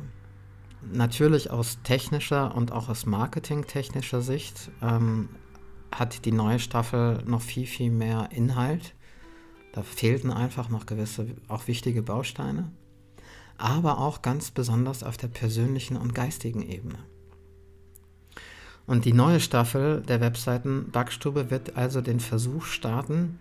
Natürlich 0.92 1.50
aus 1.50 1.80
technischer 1.84 2.54
und 2.56 2.72
auch 2.72 2.90
aus 2.90 3.06
marketingtechnischer 3.06 4.22
Sicht 4.22 4.70
ähm, 4.82 5.30
hat 5.92 6.26
die 6.26 6.32
neue 6.32 6.60
Staffel 6.60 7.24
noch 7.26 7.42
viel, 7.42 7.66
viel 7.66 7.90
mehr 7.90 8.30
Inhalt. 8.32 8.94
Da 9.72 9.82
fehlten 9.82 10.32
einfach 10.32 10.70
noch 10.70 10.86
gewisse, 10.86 11.28
auch 11.48 11.68
wichtige 11.68 12.02
Bausteine. 12.02 12.72
Aber 13.58 14.00
auch 14.00 14.22
ganz 14.22 14.52
besonders 14.52 15.04
auf 15.04 15.18
der 15.18 15.30
persönlichen 15.30 15.96
und 15.96 16.14
geistigen 16.14 16.62
Ebene. 16.62 17.00
Und 18.86 19.06
die 19.06 19.14
neue 19.14 19.40
Staffel 19.40 20.02
der 20.02 20.22
Webseiten 20.22 20.92
Backstube 20.92 21.50
wird 21.50 21.76
also 21.76 22.02
den 22.02 22.20
Versuch 22.20 22.66
starten, 22.66 23.40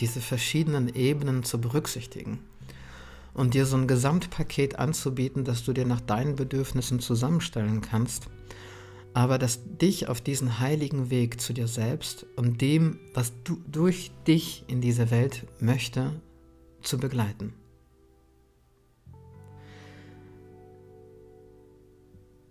diese 0.00 0.20
verschiedenen 0.20 0.88
Ebenen 0.88 1.44
zu 1.44 1.60
berücksichtigen 1.60 2.40
und 3.34 3.54
dir 3.54 3.66
so 3.66 3.76
ein 3.76 3.86
Gesamtpaket 3.86 4.78
anzubieten, 4.78 5.44
das 5.44 5.64
du 5.64 5.72
dir 5.72 5.86
nach 5.86 6.00
deinen 6.00 6.36
Bedürfnissen 6.36 7.00
zusammenstellen 7.00 7.80
kannst 7.80 8.28
aber 9.12 9.38
dass 9.38 9.60
dich 9.64 10.08
auf 10.08 10.20
diesen 10.20 10.60
heiligen 10.60 11.10
Weg 11.10 11.40
zu 11.40 11.52
dir 11.52 11.66
selbst 11.66 12.26
und 12.36 12.60
dem, 12.60 12.98
was 13.14 13.32
du 13.44 13.60
durch 13.66 14.12
dich 14.26 14.64
in 14.68 14.80
diese 14.80 15.10
Welt 15.10 15.46
möchte, 15.58 16.20
zu 16.82 16.98
begleiten. 16.98 17.52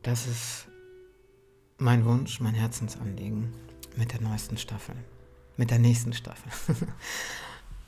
Das 0.04 0.28
ist 0.28 0.68
mein 1.78 2.06
Wunsch, 2.06 2.40
mein 2.40 2.54
Herzensanliegen 2.54 3.54
mit 3.96 4.14
der 4.14 4.22
neuesten 4.22 4.58
Staffel, 4.58 4.96
mit 5.58 5.72
der 5.72 5.80
nächsten 5.80 6.14
Staffel. 6.14 6.76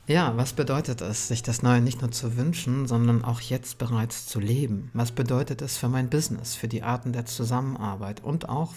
ja, 0.06 0.36
was 0.36 0.52
bedeutet 0.52 1.00
es, 1.00 1.28
sich 1.28 1.42
das 1.42 1.62
Neue 1.62 1.80
nicht 1.80 2.00
nur 2.00 2.10
zu 2.10 2.36
wünschen, 2.36 2.86
sondern 2.86 3.24
auch 3.24 3.40
jetzt 3.40 3.78
bereits 3.78 4.26
zu 4.26 4.40
leben? 4.40 4.90
Was 4.94 5.12
bedeutet 5.12 5.62
es 5.62 5.76
für 5.76 5.88
mein 5.88 6.10
Business, 6.10 6.54
für 6.54 6.68
die 6.68 6.82
Arten 6.82 7.12
der 7.12 7.24
Zusammenarbeit 7.24 8.22
und 8.22 8.48
auch 8.48 8.72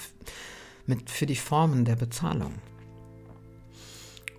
mit, 0.86 1.10
für 1.10 1.26
die 1.26 1.36
Formen 1.36 1.84
der 1.84 1.96
Bezahlung? 1.96 2.54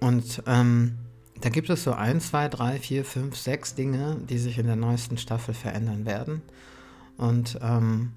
Und 0.01 0.43
ähm, 0.47 0.99
da 1.41 1.49
gibt 1.49 1.71
es 1.71 1.83
so 1.83 1.93
ein, 1.93 2.21
zwei, 2.21 2.49
drei, 2.49 2.79
vier, 2.79 3.05
fünf, 3.05 3.37
sechs 3.37 3.75
Dinge, 3.75 4.17
die 4.29 4.39
sich 4.39 4.59
in 4.59 4.67
der 4.67 4.77
neuesten 4.77 5.19
Staffel 5.19 5.55
verändern 5.55 6.07
werden. 6.07 6.43
Und 7.17 7.59
ähm, 7.63 8.13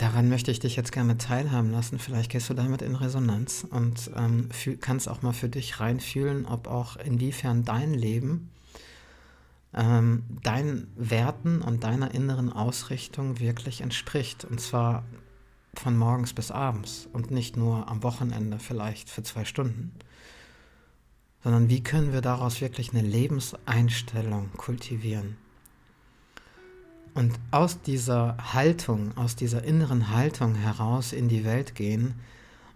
daran 0.00 0.28
möchte 0.28 0.50
ich 0.50 0.60
dich 0.60 0.76
jetzt 0.76 0.92
gerne 0.92 1.18
teilhaben 1.18 1.70
lassen. 1.70 1.98
Vielleicht 1.98 2.30
gehst 2.30 2.48
du 2.50 2.54
damit 2.54 2.82
in 2.82 2.94
Resonanz 2.94 3.66
und 3.68 4.10
ähm, 4.16 4.50
fühl, 4.50 4.76
kannst 4.76 5.08
auch 5.08 5.22
mal 5.22 5.32
für 5.32 5.48
dich 5.48 5.80
reinfühlen, 5.80 6.46
ob 6.46 6.68
auch 6.68 6.96
inwiefern 6.96 7.64
dein 7.64 7.94
Leben 7.94 8.50
ähm, 9.72 10.24
deinen 10.42 10.88
Werten 10.96 11.62
und 11.62 11.84
deiner 11.84 12.12
inneren 12.14 12.52
Ausrichtung 12.52 13.38
wirklich 13.38 13.82
entspricht. 13.82 14.44
Und 14.44 14.60
zwar 14.60 15.04
von 15.74 15.96
morgens 15.96 16.32
bis 16.32 16.50
abends 16.50 17.08
und 17.12 17.30
nicht 17.30 17.56
nur 17.56 17.88
am 17.88 18.02
Wochenende 18.02 18.58
vielleicht 18.58 19.08
für 19.08 19.22
zwei 19.22 19.44
Stunden 19.44 19.92
sondern 21.42 21.68
wie 21.68 21.82
können 21.82 22.12
wir 22.12 22.20
daraus 22.20 22.60
wirklich 22.60 22.90
eine 22.92 23.02
Lebenseinstellung 23.02 24.50
kultivieren. 24.56 25.36
Und 27.20 27.38
aus 27.50 27.82
dieser 27.82 28.38
Haltung, 28.54 29.14
aus 29.14 29.36
dieser 29.36 29.62
inneren 29.62 30.08
Haltung 30.08 30.54
heraus 30.54 31.12
in 31.12 31.28
die 31.28 31.44
Welt 31.44 31.74
gehen 31.74 32.14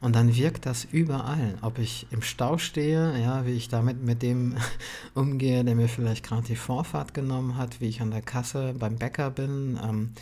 und 0.02 0.14
dann 0.14 0.36
wirkt 0.36 0.66
das 0.66 0.84
überall. 0.84 1.54
Ob 1.62 1.78
ich 1.78 2.06
im 2.10 2.20
Stau 2.20 2.58
stehe, 2.58 3.18
ja, 3.18 3.46
wie 3.46 3.52
ich 3.52 3.68
damit 3.68 4.02
mit 4.02 4.20
dem 4.20 4.58
umgehe, 5.14 5.64
der 5.64 5.74
mir 5.74 5.88
vielleicht 5.88 6.26
gerade 6.26 6.46
die 6.46 6.56
Vorfahrt 6.56 7.14
genommen 7.14 7.56
hat, 7.56 7.80
wie 7.80 7.88
ich 7.88 8.02
an 8.02 8.10
der 8.10 8.20
Kasse 8.20 8.74
beim 8.78 8.96
Bäcker 8.96 9.30
bin, 9.30 9.80
ähm, 9.82 10.12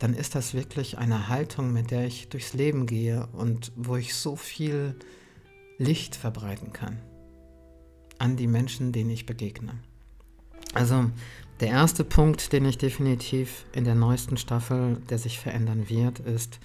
dann 0.00 0.12
ist 0.12 0.34
das 0.34 0.54
wirklich 0.54 0.98
eine 0.98 1.28
Haltung, 1.28 1.72
mit 1.72 1.92
der 1.92 2.04
ich 2.04 2.30
durchs 2.30 2.54
Leben 2.54 2.86
gehe 2.86 3.28
und 3.28 3.70
wo 3.76 3.94
ich 3.94 4.16
so 4.16 4.34
viel 4.34 4.96
Licht 5.78 6.16
verbreiten 6.16 6.72
kann 6.72 6.98
an 8.18 8.34
die 8.34 8.48
Menschen, 8.48 8.90
denen 8.90 9.10
ich 9.10 9.24
begegne. 9.24 9.74
Also 10.74 11.10
der 11.62 11.70
erste 11.70 12.02
Punkt, 12.02 12.52
den 12.52 12.64
ich 12.64 12.76
definitiv 12.76 13.66
in 13.72 13.84
der 13.84 13.94
neuesten 13.94 14.36
Staffel, 14.36 14.96
der 15.08 15.18
sich 15.18 15.38
verändern 15.38 15.88
wird, 15.88 16.18
ist, 16.18 16.58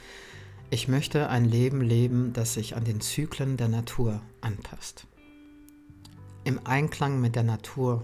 ich 0.71 0.87
möchte 0.87 1.29
ein 1.29 1.45
Leben 1.45 1.81
leben, 1.81 2.33
das 2.33 2.55
sich 2.55 2.75
an 2.75 2.83
den 2.83 2.99
Zyklen 2.99 3.57
der 3.57 3.67
Natur 3.67 4.21
anpasst. 4.41 5.05
Im 6.45 6.59
Einklang 6.65 7.21
mit 7.21 7.35
der 7.35 7.43
Natur 7.43 8.01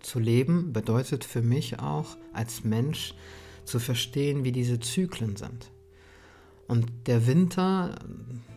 zu 0.00 0.18
leben 0.18 0.74
bedeutet 0.74 1.24
für 1.24 1.40
mich 1.40 1.78
auch 1.78 2.18
als 2.34 2.62
Mensch 2.62 3.14
zu 3.64 3.78
verstehen, 3.78 4.44
wie 4.44 4.52
diese 4.52 4.80
Zyklen 4.80 5.36
sind. 5.36 5.70
Und 6.68 6.92
der 7.06 7.26
Winter, 7.26 7.94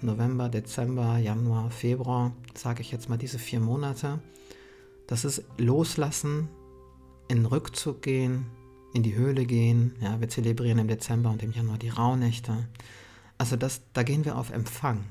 November, 0.02 0.50
Dezember, 0.50 1.20
Januar, 1.20 1.72
Februar, 1.72 2.34
sage 2.54 2.82
ich 2.82 2.92
jetzt 2.92 3.08
mal 3.08 3.18
diese 3.18 3.40
vier 3.40 3.62
Monate, 3.62 4.20
das 5.08 5.24
ist 5.24 5.46
Loslassen, 5.58 6.50
in 7.28 7.46
Rückzug 7.46 8.02
gehen, 8.02 8.46
in 8.94 9.04
die 9.04 9.16
Höhle 9.16 9.46
gehen. 9.46 9.96
Ja, 10.02 10.20
wir 10.20 10.30
zelebrieren 10.30 10.80
im 10.80 10.88
Dezember 10.88 11.30
und 11.30 11.44
im 11.44 11.52
Januar 11.52 11.78
die 11.78 11.90
Rauhnächte. 11.90 12.68
Also 13.38 13.56
das, 13.56 13.82
da 13.94 14.04
gehen 14.04 14.26
wir 14.26 14.38
auf 14.38 14.52
Empfang. 14.52 15.04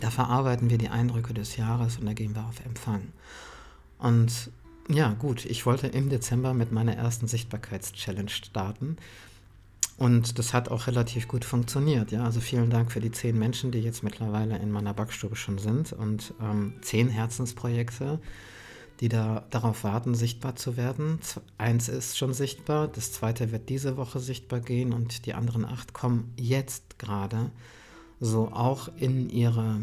Da 0.00 0.10
verarbeiten 0.10 0.68
wir 0.68 0.78
die 0.78 0.90
Eindrücke 0.90 1.32
des 1.32 1.56
Jahres 1.56 1.98
und 1.98 2.06
da 2.06 2.12
gehen 2.12 2.34
wir 2.34 2.44
auf 2.44 2.64
Empfang. 2.64 3.12
Und 3.98 4.50
ja, 4.88 5.14
gut, 5.14 5.44
ich 5.46 5.66
wollte 5.66 5.86
im 5.86 6.10
Dezember 6.10 6.54
mit 6.54 6.70
meiner 6.70 6.94
ersten 6.94 7.26
Sichtbarkeitschallenge 7.26 8.28
starten. 8.28 8.96
Und 9.96 10.38
das 10.38 10.52
hat 10.52 10.68
auch 10.68 10.86
relativ 10.86 11.26
gut 11.26 11.44
funktioniert. 11.44 12.12
Ja? 12.12 12.24
Also 12.24 12.40
vielen 12.40 12.68
Dank 12.68 12.92
für 12.92 13.00
die 13.00 13.10
zehn 13.10 13.38
Menschen, 13.38 13.70
die 13.70 13.80
jetzt 13.80 14.02
mittlerweile 14.02 14.58
in 14.58 14.70
meiner 14.70 14.92
Backstube 14.92 15.36
schon 15.36 15.58
sind 15.58 15.92
und 15.92 16.34
ähm, 16.40 16.74
zehn 16.82 17.08
Herzensprojekte, 17.08 18.20
die 19.00 19.08
da 19.08 19.44
darauf 19.50 19.84
warten, 19.84 20.14
sichtbar 20.14 20.56
zu 20.56 20.76
werden. 20.76 21.18
Eins 21.58 21.88
ist 21.88 22.16
schon 22.16 22.32
sichtbar, 22.32 22.88
das 22.88 23.12
zweite 23.12 23.52
wird 23.52 23.68
diese 23.68 23.96
Woche 23.96 24.20
sichtbar 24.20 24.60
gehen 24.60 24.92
und 24.92 25.26
die 25.26 25.34
anderen 25.34 25.64
acht 25.64 25.92
kommen 25.92 26.32
jetzt 26.36 26.98
gerade 26.98 27.50
so 28.20 28.52
auch 28.52 28.88
in 28.96 29.28
ihre 29.28 29.80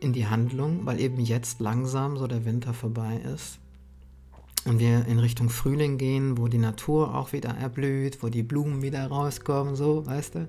in 0.00 0.12
die 0.12 0.26
Handlung, 0.26 0.84
weil 0.84 1.00
eben 1.00 1.18
jetzt 1.18 1.60
langsam 1.60 2.18
so 2.18 2.26
der 2.26 2.44
Winter 2.44 2.74
vorbei 2.74 3.20
ist 3.34 3.58
und 4.64 4.78
wir 4.78 5.06
in 5.06 5.18
Richtung 5.18 5.48
Frühling 5.48 5.98
gehen, 5.98 6.38
wo 6.38 6.48
die 6.48 6.58
Natur 6.58 7.14
auch 7.14 7.32
wieder 7.32 7.50
erblüht, 7.50 8.22
wo 8.22 8.28
die 8.28 8.42
Blumen 8.42 8.82
wieder 8.82 9.06
rauskommen, 9.06 9.76
so, 9.76 10.06
weißt 10.06 10.34
du. 10.36 10.48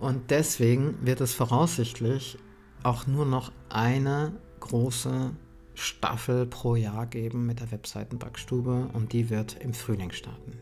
Und 0.00 0.30
deswegen 0.30 0.94
wird 1.02 1.20
es 1.20 1.32
voraussichtlich 1.32 2.38
auch 2.82 3.06
nur 3.06 3.24
noch 3.24 3.52
eine 3.68 4.32
große 4.60 5.30
Staffel 5.74 6.46
pro 6.46 6.76
Jahr 6.76 7.06
geben 7.06 7.46
mit 7.46 7.60
der 7.60 7.70
Webseitenbackstube 7.70 8.90
und 8.92 9.12
die 9.12 9.30
wird 9.30 9.56
im 9.60 9.74
Frühling 9.74 10.12
starten. 10.12 10.58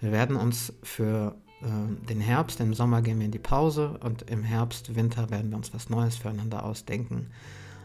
Wir 0.00 0.12
werden 0.12 0.36
uns 0.36 0.72
für 0.82 1.36
äh, 1.62 2.06
den 2.08 2.20
Herbst, 2.20 2.60
im 2.60 2.74
Sommer 2.74 3.02
gehen 3.02 3.18
wir 3.18 3.26
in 3.26 3.32
die 3.32 3.38
Pause 3.38 3.98
und 4.02 4.22
im 4.30 4.42
Herbst, 4.42 4.94
Winter 4.94 5.30
werden 5.30 5.50
wir 5.50 5.56
uns 5.56 5.72
was 5.72 5.88
Neues 5.88 6.16
füreinander 6.16 6.64
ausdenken 6.64 7.30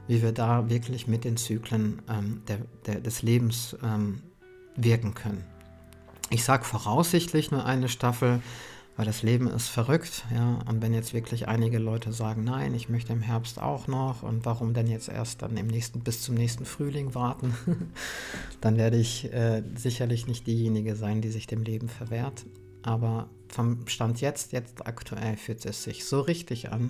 wie 0.10 0.24
wir 0.24 0.32
da 0.32 0.68
wirklich 0.70 1.08
mit 1.08 1.24
den 1.24 1.38
Zyklen 1.38 2.02
ähm, 2.10 2.42
der, 2.48 2.58
der, 2.88 3.00
des 3.00 3.22
Lebens 3.22 3.78
ähm, 3.84 4.24
wirken 4.76 5.13
können. 5.13 5.46
Ich 6.32 6.44
sage 6.44 6.65
voraussichtlich 6.65 7.52
nur 7.52 7.63
eine 7.63 7.89
Staffel, 7.89 8.42
weil 9.00 9.06
das 9.06 9.24
Leben 9.24 9.48
ist 9.48 9.70
verrückt, 9.70 10.26
ja. 10.30 10.60
Und 10.68 10.82
wenn 10.82 10.94
jetzt 10.94 11.14
wirklich 11.14 11.48
einige 11.48 11.78
Leute 11.80 12.12
sagen, 12.12 12.44
nein, 12.44 12.76
ich 12.76 12.90
möchte 12.90 13.14
im 13.14 13.22
Herbst 13.22 13.58
auch 13.58 13.88
noch 13.88 14.24
und 14.24 14.44
warum 14.44 14.74
denn 14.74 14.88
jetzt 14.88 15.08
erst 15.08 15.42
dann 15.42 15.56
im 15.56 15.68
nächsten 15.68 16.02
bis 16.02 16.22
zum 16.22 16.36
nächsten 16.36 16.66
Frühling 16.66 17.16
warten, 17.16 17.56
dann 18.60 18.76
werde 18.76 18.98
ich 18.98 19.32
äh, 19.32 19.64
sicherlich 19.74 20.28
nicht 20.28 20.48
diejenige 20.48 20.98
sein, 20.98 21.22
die 21.22 21.30
sich 21.30 21.48
dem 21.48 21.64
Leben 21.64 21.88
verwehrt. 21.88 22.46
Aber 22.84 23.30
vom 23.48 23.88
Stand 23.88 24.20
jetzt, 24.20 24.52
jetzt 24.52 24.86
aktuell 24.86 25.38
fühlt 25.38 25.66
es 25.66 25.82
sich 25.84 26.04
so 26.04 26.20
richtig 26.20 26.74
an, 26.74 26.90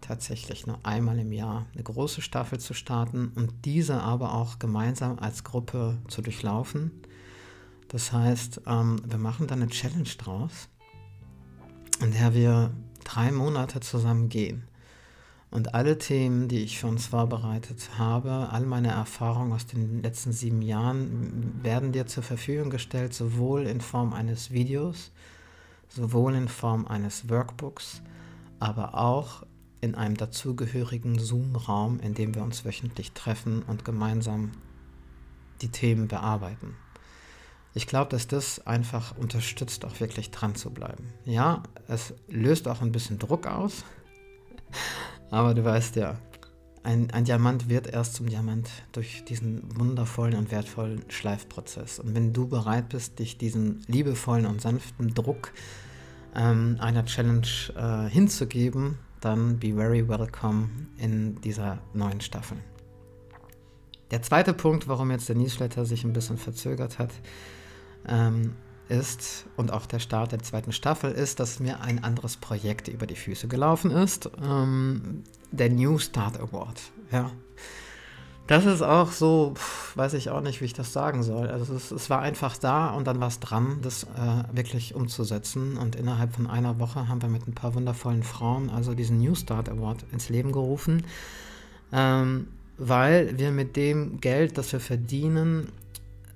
tatsächlich 0.00 0.66
nur 0.66 0.78
einmal 0.86 1.18
im 1.18 1.32
Jahr 1.32 1.66
eine 1.74 1.82
große 1.82 2.22
Staffel 2.22 2.60
zu 2.60 2.72
starten 2.72 3.30
und 3.34 3.52
diese 3.66 4.00
aber 4.00 4.32
auch 4.32 4.58
gemeinsam 4.58 5.18
als 5.18 5.44
Gruppe 5.44 5.98
zu 6.08 6.22
durchlaufen. 6.22 6.92
Das 7.88 8.10
heißt, 8.10 8.62
ähm, 8.66 9.02
wir 9.06 9.18
machen 9.18 9.48
dann 9.48 9.60
eine 9.60 9.70
Challenge 9.70 10.08
draus, 10.16 10.70
in 12.02 12.12
der 12.12 12.34
wir 12.34 12.70
drei 13.04 13.32
Monate 13.32 13.80
zusammen 13.80 14.28
gehen. 14.28 14.64
Und 15.50 15.74
alle 15.74 15.98
Themen, 15.98 16.48
die 16.48 16.60
ich 16.60 16.78
für 16.78 16.86
uns 16.86 17.06
vorbereitet 17.06 17.90
habe, 17.98 18.48
all 18.50 18.64
meine 18.64 18.88
Erfahrungen 18.88 19.52
aus 19.52 19.66
den 19.66 20.02
letzten 20.02 20.32
sieben 20.32 20.62
Jahren 20.62 21.62
werden 21.62 21.92
dir 21.92 22.06
zur 22.06 22.22
Verfügung 22.22 22.70
gestellt, 22.70 23.12
sowohl 23.12 23.66
in 23.66 23.82
Form 23.82 24.14
eines 24.14 24.50
Videos, 24.50 25.12
sowohl 25.90 26.34
in 26.34 26.48
Form 26.48 26.86
eines 26.86 27.28
Workbooks, 27.28 28.00
aber 28.60 28.94
auch 28.94 29.44
in 29.82 29.94
einem 29.94 30.16
dazugehörigen 30.16 31.18
Zoom-Raum, 31.18 32.00
in 32.00 32.14
dem 32.14 32.34
wir 32.34 32.42
uns 32.42 32.64
wöchentlich 32.64 33.12
treffen 33.12 33.62
und 33.62 33.84
gemeinsam 33.84 34.52
die 35.60 35.68
Themen 35.68 36.08
bearbeiten. 36.08 36.76
Ich 37.74 37.86
glaube, 37.86 38.10
dass 38.10 38.26
das 38.26 38.66
einfach 38.66 39.16
unterstützt, 39.16 39.84
auch 39.84 39.98
wirklich 40.00 40.30
dran 40.30 40.54
zu 40.54 40.70
bleiben. 40.70 41.12
Ja, 41.24 41.62
es 41.88 42.14
löst 42.28 42.68
auch 42.68 42.82
ein 42.82 42.92
bisschen 42.92 43.18
Druck 43.18 43.46
aus, 43.46 43.84
aber 45.30 45.54
du 45.54 45.64
weißt 45.64 45.96
ja, 45.96 46.18
ein, 46.84 47.10
ein, 47.12 47.24
Diamant 47.24 47.68
wird 47.68 47.86
erst 47.86 48.14
zum 48.14 48.28
Diamant 48.28 48.68
durch 48.90 49.24
diesen 49.24 49.62
wundervollen 49.78 50.34
und 50.34 50.50
wertvollen 50.50 51.04
Schleifprozess. 51.08 52.00
Und 52.00 52.14
wenn 52.14 52.32
du 52.32 52.48
bereit 52.48 52.88
bist, 52.88 53.20
dich 53.20 53.38
diesen 53.38 53.84
liebevollen 53.86 54.46
und 54.46 54.60
sanften 54.60 55.14
Druck 55.14 55.52
ähm, 56.34 56.76
einer 56.80 57.04
Challenge 57.04 57.46
äh, 57.76 58.10
hinzugeben, 58.10 58.98
dann 59.20 59.60
be 59.60 59.74
very 59.74 60.08
welcome 60.08 60.68
in 60.98 61.40
dieser 61.40 61.78
neuen 61.94 62.20
Staffel. 62.20 62.58
Der 64.10 64.20
zweite 64.20 64.52
Punkt, 64.52 64.88
warum 64.88 65.10
jetzt 65.10 65.28
der 65.28 65.36
Newsletter 65.36 65.86
sich 65.86 66.04
ein 66.04 66.12
bisschen 66.12 66.36
verzögert 66.36 66.98
hat, 66.98 67.12
ähm, 68.08 68.54
ist 68.88 69.46
und 69.56 69.72
auch 69.72 69.86
der 69.86 69.98
Start 69.98 70.32
der 70.32 70.40
zweiten 70.40 70.72
Staffel 70.72 71.12
ist, 71.12 71.40
dass 71.40 71.60
mir 71.60 71.80
ein 71.80 72.04
anderes 72.04 72.36
Projekt 72.36 72.88
über 72.88 73.06
die 73.06 73.16
Füße 73.16 73.48
gelaufen 73.48 73.90
ist. 73.90 74.30
Ähm, 74.42 75.22
der 75.50 75.70
New 75.70 75.98
Start 75.98 76.38
Award. 76.38 76.80
Ja. 77.10 77.30
Das 78.48 78.66
ist 78.66 78.82
auch 78.82 79.12
so, 79.12 79.54
pf, 79.54 79.96
weiß 79.96 80.14
ich 80.14 80.30
auch 80.30 80.40
nicht, 80.40 80.60
wie 80.60 80.64
ich 80.64 80.72
das 80.72 80.92
sagen 80.92 81.22
soll. 81.22 81.48
Also 81.48 81.74
es, 81.74 81.90
es 81.90 82.10
war 82.10 82.20
einfach 82.20 82.56
da 82.58 82.90
und 82.90 83.06
dann 83.06 83.20
war 83.20 83.28
es 83.28 83.40
dran, 83.40 83.78
das 83.82 84.04
äh, 84.04 84.08
wirklich 84.52 84.94
umzusetzen. 84.94 85.76
Und 85.76 85.96
innerhalb 85.96 86.34
von 86.34 86.46
einer 86.46 86.78
Woche 86.78 87.08
haben 87.08 87.22
wir 87.22 87.28
mit 87.28 87.46
ein 87.46 87.54
paar 87.54 87.74
wundervollen 87.74 88.22
Frauen 88.22 88.68
also 88.68 88.94
diesen 88.94 89.18
New 89.18 89.34
Start 89.34 89.68
Award 89.68 90.04
ins 90.12 90.28
Leben 90.28 90.52
gerufen, 90.52 91.04
ähm, 91.92 92.48
weil 92.78 93.38
wir 93.38 93.52
mit 93.52 93.76
dem 93.76 94.20
Geld, 94.20 94.58
das 94.58 94.72
wir 94.72 94.80
verdienen, 94.80 95.68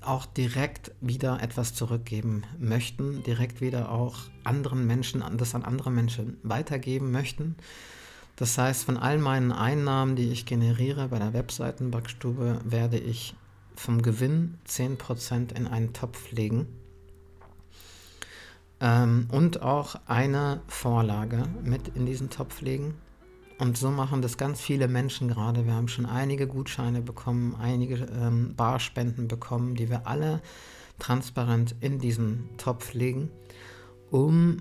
auch 0.07 0.27
direkt 0.27 0.93
wieder 1.01 1.43
etwas 1.43 1.75
zurückgeben 1.75 2.45
möchten, 2.59 3.23
direkt 3.23 3.61
wieder 3.61 3.91
auch 3.91 4.19
anderen 4.45 4.87
Menschen, 4.87 5.25
das 5.37 5.55
an 5.55 5.65
andere 5.65 5.91
Menschen 5.91 6.39
weitergeben 6.43 7.11
möchten. 7.11 7.57
Das 8.37 8.59
heißt, 8.59 8.85
von 8.85 8.97
all 8.97 9.19
meinen 9.19 9.51
Einnahmen, 9.53 10.15
die 10.15 10.31
ich 10.31 10.45
generiere 10.47 11.09
bei 11.09 11.19
der 11.19 11.33
Webseitenbackstube, 11.33 12.61
werde 12.65 12.99
ich 12.99 13.35
vom 13.75 14.03
Gewinn 14.03 14.59
10% 14.67 15.55
in 15.57 15.67
einen 15.67 15.93
Topf 15.93 16.31
legen 16.33 16.67
ähm, 18.81 19.29
und 19.31 19.63
auch 19.63 19.97
eine 20.07 20.61
Vorlage 20.67 21.45
mit 21.63 21.89
in 21.89 22.07
diesen 22.07 22.31
Topf 22.31 22.61
legen. 22.61 22.95
Und 23.59 23.79
so 23.79 23.91
machen 23.91 24.21
das 24.21 24.37
ganz 24.37 24.61
viele 24.61 24.87
Menschen 24.87 25.29
gerade. 25.29 25.65
Wir 25.65 25.75
haben 25.75 25.89
schon 25.89 26.05
einige 26.05 26.47
Gutscheine 26.47 27.01
bekommen, 27.01 27.57
einige 27.59 27.95
ähm, 27.95 28.55
Barspenden 28.55 29.29
bekommen, 29.29 29.75
die 29.75 29.89
wir 29.89 30.07
alle 30.07 30.43
transparent 30.99 31.75
in 31.81 31.99
diesen 31.99 32.51
Topf 32.59 32.93
legen, 32.93 33.31
um 34.11 34.59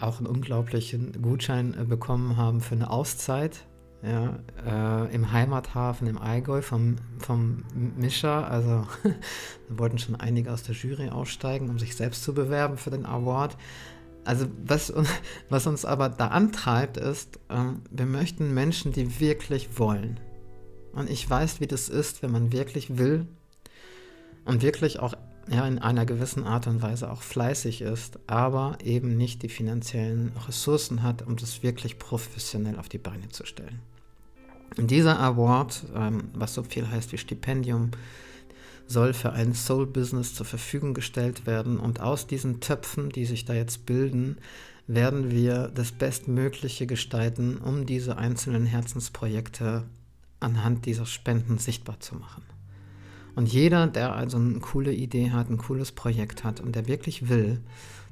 auch 0.00 0.18
einen 0.18 0.26
unglaublichen 0.26 1.22
Gutschein 1.22 1.74
äh, 1.74 1.84
bekommen 1.84 2.36
haben 2.36 2.60
für 2.60 2.74
eine 2.74 2.90
Auszeit. 2.90 3.66
Ja, 4.02 4.38
äh, 4.64 5.14
im 5.14 5.30
Heimathafen 5.30 6.06
im 6.06 6.16
Allgäu 6.16 6.62
vom, 6.62 6.96
vom 7.18 7.64
Mischer. 7.74 8.50
Also 8.50 8.86
wollten 9.68 9.98
schon 9.98 10.16
einige 10.16 10.52
aus 10.52 10.62
der 10.62 10.74
Jury 10.74 11.10
aussteigen, 11.10 11.68
um 11.68 11.78
sich 11.78 11.94
selbst 11.94 12.24
zu 12.24 12.32
bewerben 12.32 12.78
für 12.78 12.90
den 12.90 13.04
Award. 13.04 13.58
Also 14.30 14.46
was, 14.64 14.92
was 15.48 15.66
uns 15.66 15.84
aber 15.84 16.08
da 16.08 16.28
antreibt, 16.28 16.96
ist, 16.96 17.40
äh, 17.48 17.72
wir 17.90 18.06
möchten 18.06 18.54
Menschen, 18.54 18.92
die 18.92 19.18
wirklich 19.18 19.76
wollen. 19.76 20.20
Und 20.92 21.10
ich 21.10 21.28
weiß, 21.28 21.60
wie 21.60 21.66
das 21.66 21.88
ist, 21.88 22.22
wenn 22.22 22.30
man 22.30 22.52
wirklich 22.52 22.96
will 22.96 23.26
und 24.44 24.62
wirklich 24.62 25.00
auch 25.00 25.14
ja, 25.50 25.66
in 25.66 25.80
einer 25.80 26.06
gewissen 26.06 26.44
Art 26.44 26.68
und 26.68 26.80
Weise 26.80 27.10
auch 27.10 27.22
fleißig 27.22 27.80
ist, 27.80 28.20
aber 28.28 28.78
eben 28.84 29.16
nicht 29.16 29.42
die 29.42 29.48
finanziellen 29.48 30.30
Ressourcen 30.46 31.02
hat, 31.02 31.26
um 31.26 31.34
das 31.34 31.64
wirklich 31.64 31.98
professionell 31.98 32.78
auf 32.78 32.88
die 32.88 32.98
Beine 32.98 33.30
zu 33.30 33.44
stellen. 33.44 33.80
Und 34.76 34.92
dieser 34.92 35.18
Award, 35.18 35.86
ähm, 35.92 36.30
was 36.34 36.54
so 36.54 36.62
viel 36.62 36.88
heißt 36.88 37.10
wie 37.10 37.18
Stipendium, 37.18 37.90
soll 38.90 39.12
für 39.12 39.32
ein 39.32 39.54
Soul-Business 39.54 40.34
zur 40.34 40.46
Verfügung 40.46 40.94
gestellt 40.94 41.46
werden. 41.46 41.78
Und 41.78 42.00
aus 42.00 42.26
diesen 42.26 42.60
Töpfen, 42.60 43.08
die 43.10 43.24
sich 43.24 43.44
da 43.44 43.54
jetzt 43.54 43.86
bilden, 43.86 44.38
werden 44.88 45.30
wir 45.30 45.70
das 45.72 45.92
Bestmögliche 45.92 46.88
gestalten, 46.88 47.58
um 47.58 47.86
diese 47.86 48.18
einzelnen 48.18 48.66
Herzensprojekte 48.66 49.84
anhand 50.40 50.86
dieser 50.86 51.06
Spenden 51.06 51.58
sichtbar 51.58 52.00
zu 52.00 52.16
machen. 52.16 52.42
Und 53.36 53.46
jeder, 53.46 53.86
der 53.86 54.16
also 54.16 54.38
eine 54.38 54.58
coole 54.58 54.92
Idee 54.92 55.30
hat, 55.30 55.50
ein 55.50 55.58
cooles 55.58 55.92
Projekt 55.92 56.42
hat 56.42 56.58
und 56.58 56.74
der 56.74 56.88
wirklich 56.88 57.28
will, 57.28 57.60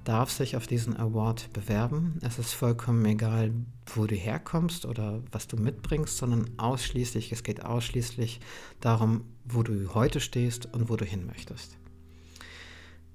darf 0.08 0.30
sich 0.30 0.56
auf 0.56 0.66
diesen 0.66 0.96
Award 0.96 1.52
bewerben. 1.52 2.18
Es 2.22 2.38
ist 2.38 2.54
vollkommen 2.54 3.04
egal, 3.04 3.52
wo 3.94 4.06
du 4.06 4.14
herkommst 4.14 4.86
oder 4.86 5.22
was 5.32 5.48
du 5.48 5.58
mitbringst, 5.58 6.16
sondern 6.16 6.48
ausschließlich, 6.56 7.30
es 7.30 7.42
geht 7.42 7.62
ausschließlich 7.62 8.40
darum, 8.80 9.24
wo 9.44 9.62
du 9.62 9.92
heute 9.92 10.20
stehst 10.20 10.72
und 10.72 10.88
wo 10.88 10.96
du 10.96 11.04
hin 11.04 11.26
möchtest. 11.26 11.76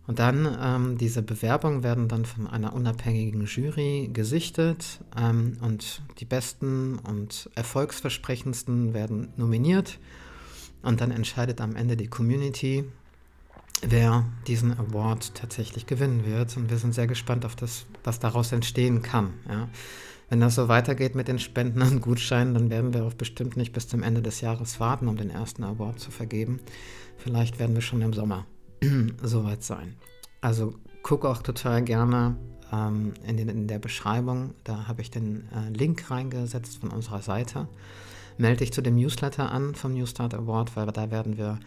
Und 0.06 0.20
dann, 0.20 0.56
ähm, 0.62 0.98
diese 1.00 1.24
Bewerbungen 1.24 1.82
werden 1.82 2.10
dann 2.10 2.26
von 2.26 2.46
einer 2.46 2.74
unabhängigen 2.74 3.46
Jury 3.46 4.12
gesichtet 4.14 5.00
ähm, 5.18 5.58
und 5.62 6.04
die 6.20 6.26
besten 6.26 7.00
und 7.00 7.50
erfolgsversprechendsten 7.56 8.94
werden 8.94 9.30
nominiert 9.36 9.98
und 10.84 11.02
dann 11.02 11.10
entscheidet 11.10 11.60
am 11.60 11.76
Ende 11.76 11.98
die 11.98 12.08
Community, 12.08 12.84
wer 13.88 14.26
diesen 14.48 14.78
Award 14.78 15.36
tatsächlich 15.36 15.86
gewinnen 15.86 16.26
wird. 16.26 16.56
Und 16.58 16.70
wir 16.70 16.78
sind 16.78 16.94
sehr 16.94 17.08
gespannt 17.08 17.46
auf 17.46 17.56
das, 17.56 17.86
was 18.04 18.20
daraus 18.20 18.52
entstehen 18.52 19.02
kann. 19.02 19.34
Ja. 19.48 19.70
Wenn 20.30 20.40
das 20.40 20.56
so 20.56 20.68
weitergeht 20.68 21.16
mit 21.16 21.28
den 21.28 21.40
Spenden 21.40 21.82
und 21.82 22.02
Gutscheinen, 22.02 22.54
dann 22.54 22.70
werden 22.70 22.94
wir 22.94 23.04
auch 23.04 23.14
bestimmt 23.14 23.58
nicht 23.58 23.74
bis 23.74 23.88
zum 23.88 24.04
Ende 24.04 24.22
des 24.22 24.42
Jahres 24.42 24.80
warten, 24.80 25.08
um 25.08 25.18
den 25.18 25.30
ersten 25.30 25.64
Award 25.64 26.00
zu 26.00 26.12
vergeben. 26.12 26.60
Vielleicht 27.18 27.60
werden 27.60 27.76
wir 27.76 27.82
schon 27.82 28.02
im 28.02 28.14
Sommer 28.14 28.46
soweit 29.22 29.64
sein. 29.64 29.96
Also 30.42 30.76
guck 31.04 31.26
auch 31.26 31.42
total 31.42 31.84
gerne 31.84 32.38
ähm, 32.72 33.14
in, 33.26 33.38
den, 33.38 33.50
in, 33.50 33.68
der 33.68 33.80
Beschreibung. 33.80 34.56
Da 34.64 34.88
habe 34.88 35.02
ich 35.02 35.12
den 35.12 35.48
äh, 35.52 35.70
Link 35.70 36.10
reingesetzt 36.10 36.78
von 36.78 36.90
unserer 36.90 37.22
Seite 37.22 37.68
melde 38.38 38.58
dich 38.58 38.74
zu 38.74 38.82
dem 38.82 38.96
Newsletter 38.96 39.52
an 39.52 39.76
vom 39.76 39.94
New 39.94 40.06
Start 40.06 40.34
Award, 40.34 40.76
weil 40.76 40.86
da 40.88 41.12
werden 41.12 41.38
wir 41.38 41.60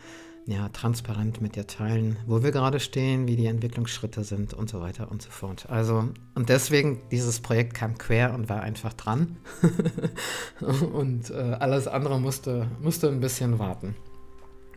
ja, 0.47 0.69
transparent 0.69 1.41
mit 1.41 1.57
dir 1.57 1.67
teilen, 1.67 2.17
wo 2.25 2.45
wir 2.45 2.53
gerade 2.53 2.79
stehen, 2.79 3.27
wie 3.27 3.35
die 3.35 3.47
Entwicklungsschritte 3.47 4.23
sind 4.23 4.55
und 4.55 4.71
so 4.71 4.81
weiter 4.81 5.11
und 5.11 5.21
so 5.21 5.31
fort. 5.31 5.67
Also, 5.69 6.09
und 6.37 6.49
deswegen, 6.49 7.03
dieses 7.11 7.41
Projekt 7.41 7.75
kam 7.75 7.99
quer 7.99 8.33
und 8.33 8.49
war 8.49 8.63
einfach 8.63 8.93
dran. 8.93 9.37
und 10.93 11.31
äh, 11.31 11.35
alles 11.35 11.89
andere 11.89 12.21
musste, 12.21 12.69
musste 12.81 13.09
ein 13.09 13.19
bisschen 13.19 13.59
warten. 13.59 13.97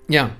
Ja, 0.08 0.32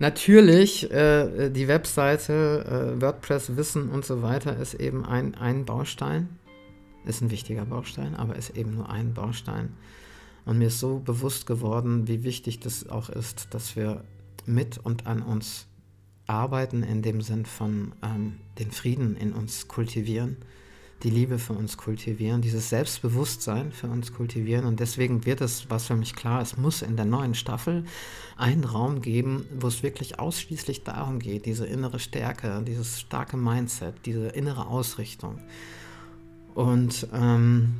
natürlich, 0.00 0.90
äh, 0.90 1.50
die 1.50 1.68
Webseite, 1.68 2.96
äh, 2.98 3.00
WordPress, 3.00 3.56
Wissen 3.56 3.88
und 3.90 4.04
so 4.04 4.22
weiter 4.22 4.56
ist 4.56 4.74
eben 4.74 5.04
ein, 5.06 5.36
ein 5.36 5.66
Baustein. 5.66 6.30
Ist 7.06 7.22
ein 7.22 7.30
wichtiger 7.30 7.64
Baustein, 7.64 8.16
aber 8.16 8.34
ist 8.34 8.56
eben 8.56 8.74
nur 8.74 8.90
ein 8.90 9.14
Baustein. 9.14 9.76
Und 10.44 10.58
mir 10.58 10.66
ist 10.66 10.80
so 10.80 10.98
bewusst 10.98 11.46
geworden, 11.46 12.08
wie 12.08 12.24
wichtig 12.24 12.58
das 12.58 12.88
auch 12.88 13.08
ist, 13.08 13.54
dass 13.54 13.76
wir 13.76 14.02
mit 14.48 14.78
und 14.78 15.06
an 15.06 15.22
uns 15.22 15.66
arbeiten, 16.26 16.82
in 16.82 17.02
dem 17.02 17.20
Sinn 17.20 17.46
von 17.46 17.92
ähm, 18.02 18.34
den 18.58 18.70
Frieden 18.70 19.16
in 19.16 19.32
uns 19.32 19.68
kultivieren, 19.68 20.36
die 21.02 21.10
Liebe 21.10 21.38
für 21.38 21.52
uns 21.52 21.76
kultivieren, 21.76 22.42
dieses 22.42 22.68
Selbstbewusstsein 22.68 23.72
für 23.72 23.88
uns 23.88 24.12
kultivieren. 24.12 24.66
Und 24.66 24.80
deswegen 24.80 25.24
wird 25.24 25.40
es, 25.40 25.70
was 25.70 25.86
für 25.86 25.94
mich 25.94 26.14
klar 26.14 26.42
ist, 26.42 26.58
muss 26.58 26.82
in 26.82 26.96
der 26.96 27.04
neuen 27.04 27.34
Staffel 27.34 27.84
einen 28.36 28.64
Raum 28.64 29.00
geben, 29.00 29.46
wo 29.58 29.68
es 29.68 29.82
wirklich 29.82 30.18
ausschließlich 30.18 30.84
darum 30.84 31.18
geht, 31.20 31.46
diese 31.46 31.66
innere 31.66 32.00
Stärke, 32.00 32.62
dieses 32.66 33.00
starke 33.00 33.36
Mindset, 33.36 33.94
diese 34.04 34.28
innere 34.28 34.66
Ausrichtung. 34.66 35.38
Und 36.54 37.06
ähm, 37.12 37.76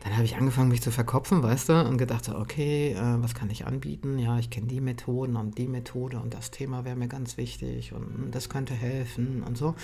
dann 0.00 0.14
habe 0.14 0.24
ich 0.24 0.36
angefangen, 0.36 0.68
mich 0.68 0.82
zu 0.82 0.90
verkopfen, 0.90 1.42
weißt 1.42 1.70
du, 1.70 1.84
und 1.84 1.98
gedacht, 1.98 2.28
okay, 2.28 2.92
äh, 2.92 3.22
was 3.22 3.34
kann 3.34 3.50
ich 3.50 3.66
anbieten? 3.66 4.18
Ja, 4.18 4.38
ich 4.38 4.50
kenne 4.50 4.68
die 4.68 4.80
Methoden 4.80 5.36
und 5.36 5.58
die 5.58 5.66
Methode 5.66 6.20
und 6.20 6.34
das 6.34 6.50
Thema 6.50 6.84
wäre 6.84 6.96
mir 6.96 7.08
ganz 7.08 7.36
wichtig 7.36 7.92
und 7.92 8.30
das 8.30 8.48
könnte 8.48 8.74
helfen 8.74 9.42
und 9.42 9.58
so. 9.58 9.74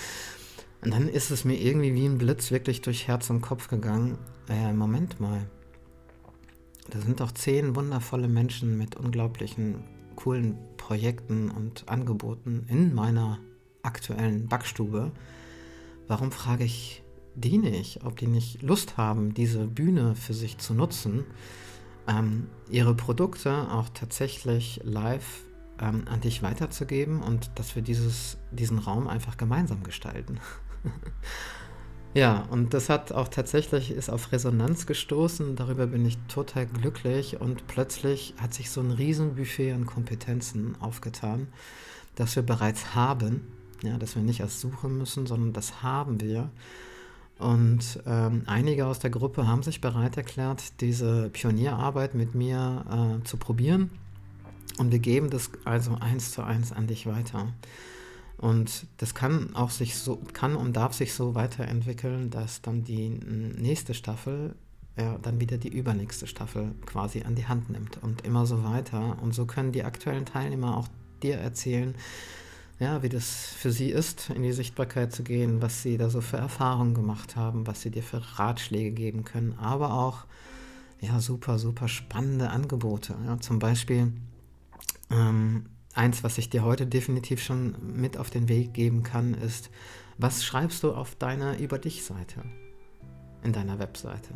Und 0.82 0.92
dann 0.92 1.08
ist 1.08 1.30
es 1.30 1.44
mir 1.44 1.54
irgendwie 1.54 1.94
wie 1.94 2.06
ein 2.06 2.18
Blitz 2.18 2.50
wirklich 2.50 2.82
durch 2.82 3.08
Herz 3.08 3.30
und 3.30 3.40
Kopf 3.40 3.68
gegangen. 3.68 4.18
Äh, 4.48 4.72
Moment 4.72 5.18
mal. 5.18 5.46
Da 6.90 7.00
sind 7.00 7.20
doch 7.20 7.32
zehn 7.32 7.74
wundervolle 7.74 8.28
Menschen 8.28 8.76
mit 8.76 8.94
unglaublichen, 8.94 9.82
coolen 10.16 10.58
Projekten 10.76 11.50
und 11.50 11.88
Angeboten 11.88 12.66
in 12.68 12.94
meiner 12.94 13.40
aktuellen 13.82 14.46
Backstube. 14.48 15.12
Warum 16.06 16.30
frage 16.30 16.64
ich 16.64 17.03
die 17.34 17.58
nicht, 17.58 18.04
ob 18.04 18.16
die 18.16 18.26
nicht 18.26 18.62
Lust 18.62 18.96
haben, 18.96 19.34
diese 19.34 19.66
Bühne 19.66 20.14
für 20.14 20.34
sich 20.34 20.58
zu 20.58 20.74
nutzen, 20.74 21.24
ähm, 22.08 22.48
ihre 22.70 22.94
Produkte 22.94 23.70
auch 23.70 23.88
tatsächlich 23.92 24.80
live 24.84 25.44
ähm, 25.80 26.04
an 26.08 26.20
dich 26.20 26.42
weiterzugeben 26.42 27.22
und 27.22 27.50
dass 27.56 27.74
wir 27.74 27.82
dieses, 27.82 28.38
diesen 28.50 28.78
Raum 28.78 29.08
einfach 29.08 29.36
gemeinsam 29.36 29.82
gestalten. 29.82 30.38
ja, 32.14 32.44
und 32.50 32.74
das 32.74 32.88
hat 32.88 33.12
auch 33.12 33.28
tatsächlich, 33.28 33.90
ist 33.90 34.10
auf 34.10 34.32
Resonanz 34.32 34.86
gestoßen, 34.86 35.56
darüber 35.56 35.86
bin 35.86 36.06
ich 36.06 36.18
total 36.28 36.66
glücklich 36.66 37.40
und 37.40 37.66
plötzlich 37.66 38.34
hat 38.40 38.54
sich 38.54 38.70
so 38.70 38.80
ein 38.80 38.90
Riesenbuffet 38.90 39.72
an 39.72 39.86
Kompetenzen 39.86 40.76
aufgetan, 40.80 41.48
das 42.14 42.36
wir 42.36 42.42
bereits 42.44 42.94
haben, 42.94 43.40
ja, 43.82 43.98
dass 43.98 44.14
wir 44.14 44.22
nicht 44.22 44.40
erst 44.40 44.60
suchen 44.60 44.98
müssen, 44.98 45.26
sondern 45.26 45.52
das 45.52 45.82
haben 45.82 46.20
wir 46.20 46.50
und 47.38 48.00
ähm, 48.06 48.42
einige 48.46 48.86
aus 48.86 49.00
der 49.00 49.10
Gruppe 49.10 49.46
haben 49.46 49.62
sich 49.62 49.80
bereit 49.80 50.16
erklärt, 50.16 50.80
diese 50.80 51.30
Pionierarbeit 51.30 52.14
mit 52.14 52.34
mir 52.34 53.20
äh, 53.20 53.24
zu 53.24 53.36
probieren. 53.36 53.90
Und 54.78 54.92
wir 54.92 54.98
geben 54.98 55.30
das 55.30 55.50
also 55.64 55.96
eins 56.00 56.32
zu 56.32 56.42
eins 56.42 56.72
an 56.72 56.86
dich 56.86 57.06
weiter. 57.06 57.52
Und 58.38 58.86
das 58.98 59.14
kann 59.14 59.54
auch 59.54 59.70
sich 59.70 59.96
so, 59.96 60.20
kann 60.32 60.56
und 60.56 60.74
darf 60.74 60.94
sich 60.94 61.14
so 61.14 61.34
weiterentwickeln, 61.34 62.30
dass 62.30 62.62
dann 62.62 62.84
die 62.84 63.08
nächste 63.08 63.94
Staffel 63.94 64.54
ja, 64.96 65.18
dann 65.22 65.40
wieder 65.40 65.58
die 65.58 65.68
übernächste 65.68 66.26
Staffel 66.26 66.72
quasi 66.86 67.22
an 67.22 67.34
die 67.34 67.46
Hand 67.46 67.70
nimmt 67.70 67.98
und 68.02 68.24
immer 68.24 68.46
so 68.46 68.62
weiter. 68.62 69.18
Und 69.22 69.34
so 69.34 69.44
können 69.44 69.72
die 69.72 69.84
aktuellen 69.84 70.24
Teilnehmer 70.24 70.76
auch 70.76 70.88
dir 71.22 71.36
erzählen, 71.36 71.94
ja, 72.78 73.02
wie 73.02 73.08
das 73.08 73.46
für 73.56 73.70
sie 73.70 73.90
ist, 73.90 74.30
in 74.30 74.42
die 74.42 74.52
Sichtbarkeit 74.52 75.12
zu 75.12 75.22
gehen, 75.22 75.62
was 75.62 75.82
sie 75.82 75.96
da 75.96 76.10
so 76.10 76.20
für 76.20 76.36
Erfahrungen 76.36 76.94
gemacht 76.94 77.36
haben, 77.36 77.66
was 77.66 77.82
sie 77.82 77.90
dir 77.90 78.02
für 78.02 78.20
Ratschläge 78.38 78.90
geben 78.90 79.24
können, 79.24 79.56
aber 79.58 79.94
auch 79.94 80.24
ja, 81.00 81.20
super, 81.20 81.58
super 81.58 81.88
spannende 81.88 82.50
Angebote. 82.50 83.14
Ja, 83.26 83.38
zum 83.38 83.58
Beispiel 83.58 84.12
ähm, 85.10 85.66
eins, 85.94 86.24
was 86.24 86.38
ich 86.38 86.50
dir 86.50 86.64
heute 86.64 86.86
definitiv 86.86 87.42
schon 87.42 87.76
mit 87.96 88.16
auf 88.16 88.30
den 88.30 88.48
Weg 88.48 88.74
geben 88.74 89.02
kann, 89.02 89.34
ist, 89.34 89.70
was 90.18 90.44
schreibst 90.44 90.82
du 90.82 90.92
auf 90.92 91.14
deiner 91.16 91.58
Über 91.58 91.78
dich-Seite, 91.78 92.42
in 93.42 93.52
deiner 93.52 93.78
Webseite? 93.78 94.34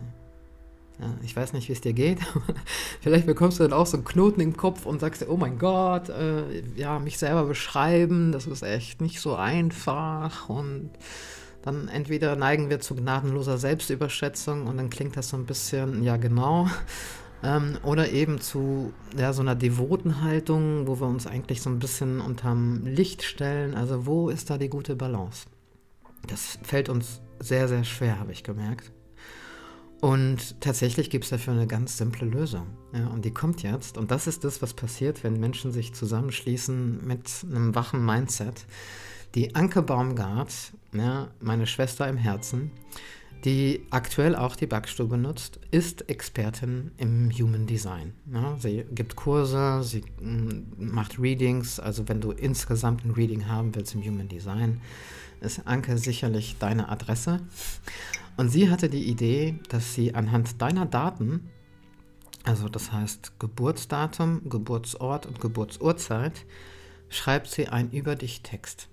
Ich 1.22 1.36
weiß 1.36 1.52
nicht, 1.52 1.68
wie 1.68 1.72
es 1.72 1.80
dir 1.80 1.92
geht. 1.92 2.18
Vielleicht 3.00 3.26
bekommst 3.26 3.60
du 3.60 3.62
dann 3.62 3.72
auch 3.72 3.86
so 3.86 3.96
einen 3.96 4.04
Knoten 4.04 4.40
im 4.40 4.56
Kopf 4.56 4.84
und 4.84 5.00
sagst 5.00 5.22
dir, 5.22 5.30
oh 5.30 5.36
mein 5.36 5.58
Gott, 5.58 6.08
äh, 6.08 6.62
ja, 6.76 6.98
mich 6.98 7.18
selber 7.18 7.44
beschreiben, 7.44 8.32
das 8.32 8.46
ist 8.46 8.62
echt 8.62 9.00
nicht 9.00 9.20
so 9.20 9.36
einfach. 9.36 10.48
Und 10.48 10.90
dann 11.62 11.88
entweder 11.88 12.34
neigen 12.34 12.68
wir 12.68 12.80
zu 12.80 12.96
gnadenloser 12.96 13.58
Selbstüberschätzung 13.58 14.66
und 14.66 14.76
dann 14.76 14.90
klingt 14.90 15.16
das 15.16 15.28
so 15.28 15.36
ein 15.36 15.46
bisschen, 15.46 16.02
ja 16.02 16.16
genau. 16.16 16.68
Ähm, 17.44 17.78
oder 17.84 18.10
eben 18.10 18.40
zu 18.40 18.92
ja, 19.16 19.32
so 19.32 19.42
einer 19.42 19.54
devoten 19.54 20.22
Haltung, 20.22 20.88
wo 20.88 20.98
wir 20.98 21.06
uns 21.06 21.28
eigentlich 21.28 21.62
so 21.62 21.70
ein 21.70 21.78
bisschen 21.78 22.20
unterm 22.20 22.84
Licht 22.84 23.22
stellen. 23.22 23.74
Also 23.74 24.06
wo 24.06 24.28
ist 24.28 24.50
da 24.50 24.58
die 24.58 24.68
gute 24.68 24.96
Balance? 24.96 25.46
Das 26.26 26.58
fällt 26.62 26.88
uns 26.88 27.20
sehr, 27.38 27.68
sehr 27.68 27.84
schwer, 27.84 28.18
habe 28.18 28.32
ich 28.32 28.42
gemerkt. 28.42 28.90
Und 30.00 30.60
tatsächlich 30.60 31.10
gibt 31.10 31.24
es 31.24 31.30
dafür 31.30 31.54
eine 31.54 31.66
ganz 31.66 31.98
simple 31.98 32.26
Lösung. 32.26 32.66
Ja, 32.92 33.08
und 33.08 33.24
die 33.24 33.32
kommt 33.32 33.62
jetzt. 33.62 33.98
Und 33.98 34.10
das 34.10 34.26
ist 34.26 34.44
das, 34.44 34.62
was 34.62 34.74
passiert, 34.74 35.24
wenn 35.24 35.40
Menschen 35.40 35.72
sich 35.72 35.92
zusammenschließen 35.92 37.04
mit 37.06 37.28
einem 37.50 37.74
wachen 37.74 38.04
Mindset. 38.04 38.64
Die 39.34 39.54
Anke 39.56 39.82
Baumgart, 39.82 40.72
ja, 40.92 41.28
meine 41.40 41.66
Schwester 41.66 42.08
im 42.08 42.16
Herzen, 42.16 42.70
die 43.44 43.86
aktuell 43.90 44.34
auch 44.34 44.56
die 44.56 44.66
Backstube 44.66 45.16
nutzt, 45.16 45.60
ist 45.70 46.08
Expertin 46.08 46.92
im 46.96 47.30
Human 47.30 47.66
Design. 47.66 48.14
Ja, 48.32 48.56
sie 48.58 48.84
gibt 48.92 49.16
Kurse, 49.16 49.82
sie 49.82 50.02
mm, 50.20 50.74
macht 50.78 51.20
Readings. 51.20 51.78
Also 51.78 52.08
wenn 52.08 52.20
du 52.20 52.32
insgesamt 52.32 53.04
ein 53.04 53.12
Reading 53.12 53.46
haben 53.46 53.74
willst 53.74 53.94
im 53.94 54.02
Human 54.02 54.28
Design, 54.28 54.80
ist 55.40 55.66
Anke 55.66 55.98
sicherlich 55.98 56.56
deine 56.58 56.88
Adresse. 56.88 57.40
Und 58.36 58.50
sie 58.50 58.70
hatte 58.70 58.88
die 58.88 59.08
Idee, 59.08 59.58
dass 59.68 59.94
sie 59.94 60.14
anhand 60.14 60.60
deiner 60.62 60.86
Daten, 60.86 61.50
also 62.44 62.68
das 62.68 62.92
heißt 62.92 63.38
Geburtsdatum, 63.38 64.48
Geburtsort 64.48 65.26
und 65.26 65.40
Geburtsurzeit, 65.40 66.46
schreibt 67.08 67.48
sie 67.48 67.68
ein 67.68 67.90
Über 67.90 68.14
dich 68.14 68.42
Text. 68.42 68.88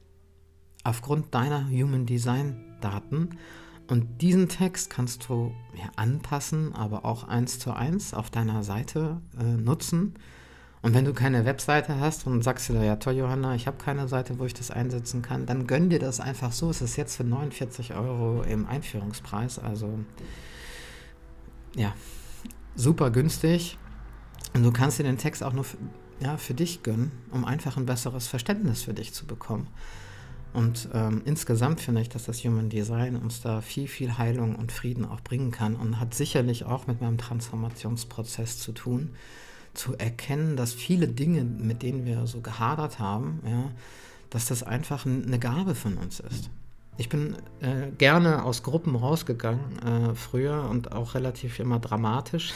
Aufgrund 0.84 1.34
deiner 1.34 1.70
Human 1.70 2.06
Design 2.06 2.78
Daten. 2.82 3.38
Und 3.88 4.22
diesen 4.22 4.50
Text 4.50 4.90
kannst 4.90 5.30
du 5.30 5.54
ja, 5.76 5.92
anpassen, 5.96 6.74
aber 6.74 7.06
auch 7.06 7.24
eins 7.24 7.60
zu 7.60 7.72
eins 7.72 8.14
auf 8.14 8.30
deiner 8.30 8.64
Seite 8.64 9.22
äh, 9.40 9.44
nutzen 9.44 10.16
und 10.86 10.94
wenn 10.94 11.04
du 11.04 11.14
keine 11.14 11.46
Webseite 11.46 12.00
hast 12.00 12.28
und 12.28 12.44
sagst 12.44 12.70
dir, 12.70 12.84
ja 12.84 12.98
toll, 12.98 13.16
Johanna, 13.16 13.56
ich 13.56 13.66
habe 13.66 13.78
keine 13.84 14.08
Seite, 14.08 14.38
wo 14.38 14.46
ich 14.46 14.54
das 14.54 14.70
einsetzen 14.70 15.24
kann, 15.24 15.48
dann 15.48 15.66
gönn 15.66 15.90
dir 15.90 15.98
das 15.98 16.20
einfach 16.20 16.52
so. 16.52 16.70
Es 16.70 16.80
ist 16.80 16.96
jetzt 16.96 17.16
für 17.16 17.24
49 17.24 17.96
Euro 17.96 18.44
im 18.44 18.68
Einführungspreis, 18.68 19.58
also 19.58 19.98
ja, 21.76 21.92
super 22.76 23.10
günstig. 23.10 23.80
Und 24.54 24.62
du 24.62 24.72
kannst 24.72 25.00
dir 25.00 25.06
den 25.06 25.18
Text 25.18 25.42
auch 25.42 25.54
nur 25.54 25.64
für, 25.64 25.78
ja, 26.20 26.38
für 26.38 26.54
dich 26.54 26.84
gönnen, 26.84 27.12
um 27.32 27.46
einfach 27.46 27.78
ein 27.78 27.88
besseres 27.88 28.28
Verständnis 28.28 28.84
für 28.84 28.94
dich 28.94 29.12
zu 29.12 29.26
bekommen. 29.26 29.66
Und 30.54 30.90
ähm, 30.94 31.24
insgesamt 31.26 31.82
finde 31.82 32.02
ich, 32.02 32.10
dass 32.10 32.26
das 32.26 32.44
Human 32.44 32.70
Design 32.70 33.16
uns 33.16 33.42
da 33.42 33.62
viel, 33.62 33.88
viel 33.88 34.20
Heilung 34.20 34.56
und 34.56 34.72
Frieden 34.72 35.06
auch 35.06 35.22
bringen 35.22 35.50
kann 35.50 35.76
und 35.76 36.00
hat 36.00 36.14
sicherlich 36.14 36.64
auch 36.64 36.86
mit 36.86 37.02
meinem 37.02 37.18
Transformationsprozess 37.18 38.60
zu 38.60 38.72
tun 38.72 39.16
zu 39.76 39.96
erkennen, 39.98 40.56
dass 40.58 40.74
viele 40.74 41.08
Dinge, 41.08 41.44
mit 41.44 41.84
denen 41.84 42.06
wir 42.06 42.26
so 42.28 42.42
gehadert 42.42 43.00
haben, 43.00 43.42
ja, 43.46 43.72
dass 44.30 44.48
das 44.48 44.64
einfach 44.64 45.06
eine 45.06 45.40
Gabe 45.40 45.76
von 45.76 45.98
uns 45.98 46.20
ist. 46.20 46.50
Ich 46.98 47.10
bin 47.10 47.36
äh, 47.60 47.92
gerne 47.98 48.44
aus 48.44 48.64
Gruppen 48.64 48.96
rausgegangen 48.96 49.80
äh, 49.80 50.16
früher 50.16 50.68
und 50.70 50.94
auch 50.94 51.14
relativ 51.14 51.60
immer 51.60 51.80
dramatisch. 51.80 52.54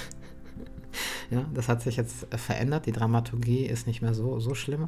ja, 1.30 1.46
das 1.54 1.68
hat 1.68 1.82
sich 1.82 1.98
jetzt 1.98 2.28
verändert. 2.36 2.86
Die 2.86 2.94
Dramaturgie 2.94 3.66
ist 3.66 3.86
nicht 3.86 4.02
mehr 4.02 4.14
so, 4.14 4.40
so 4.40 4.56
schlimm. 4.56 4.88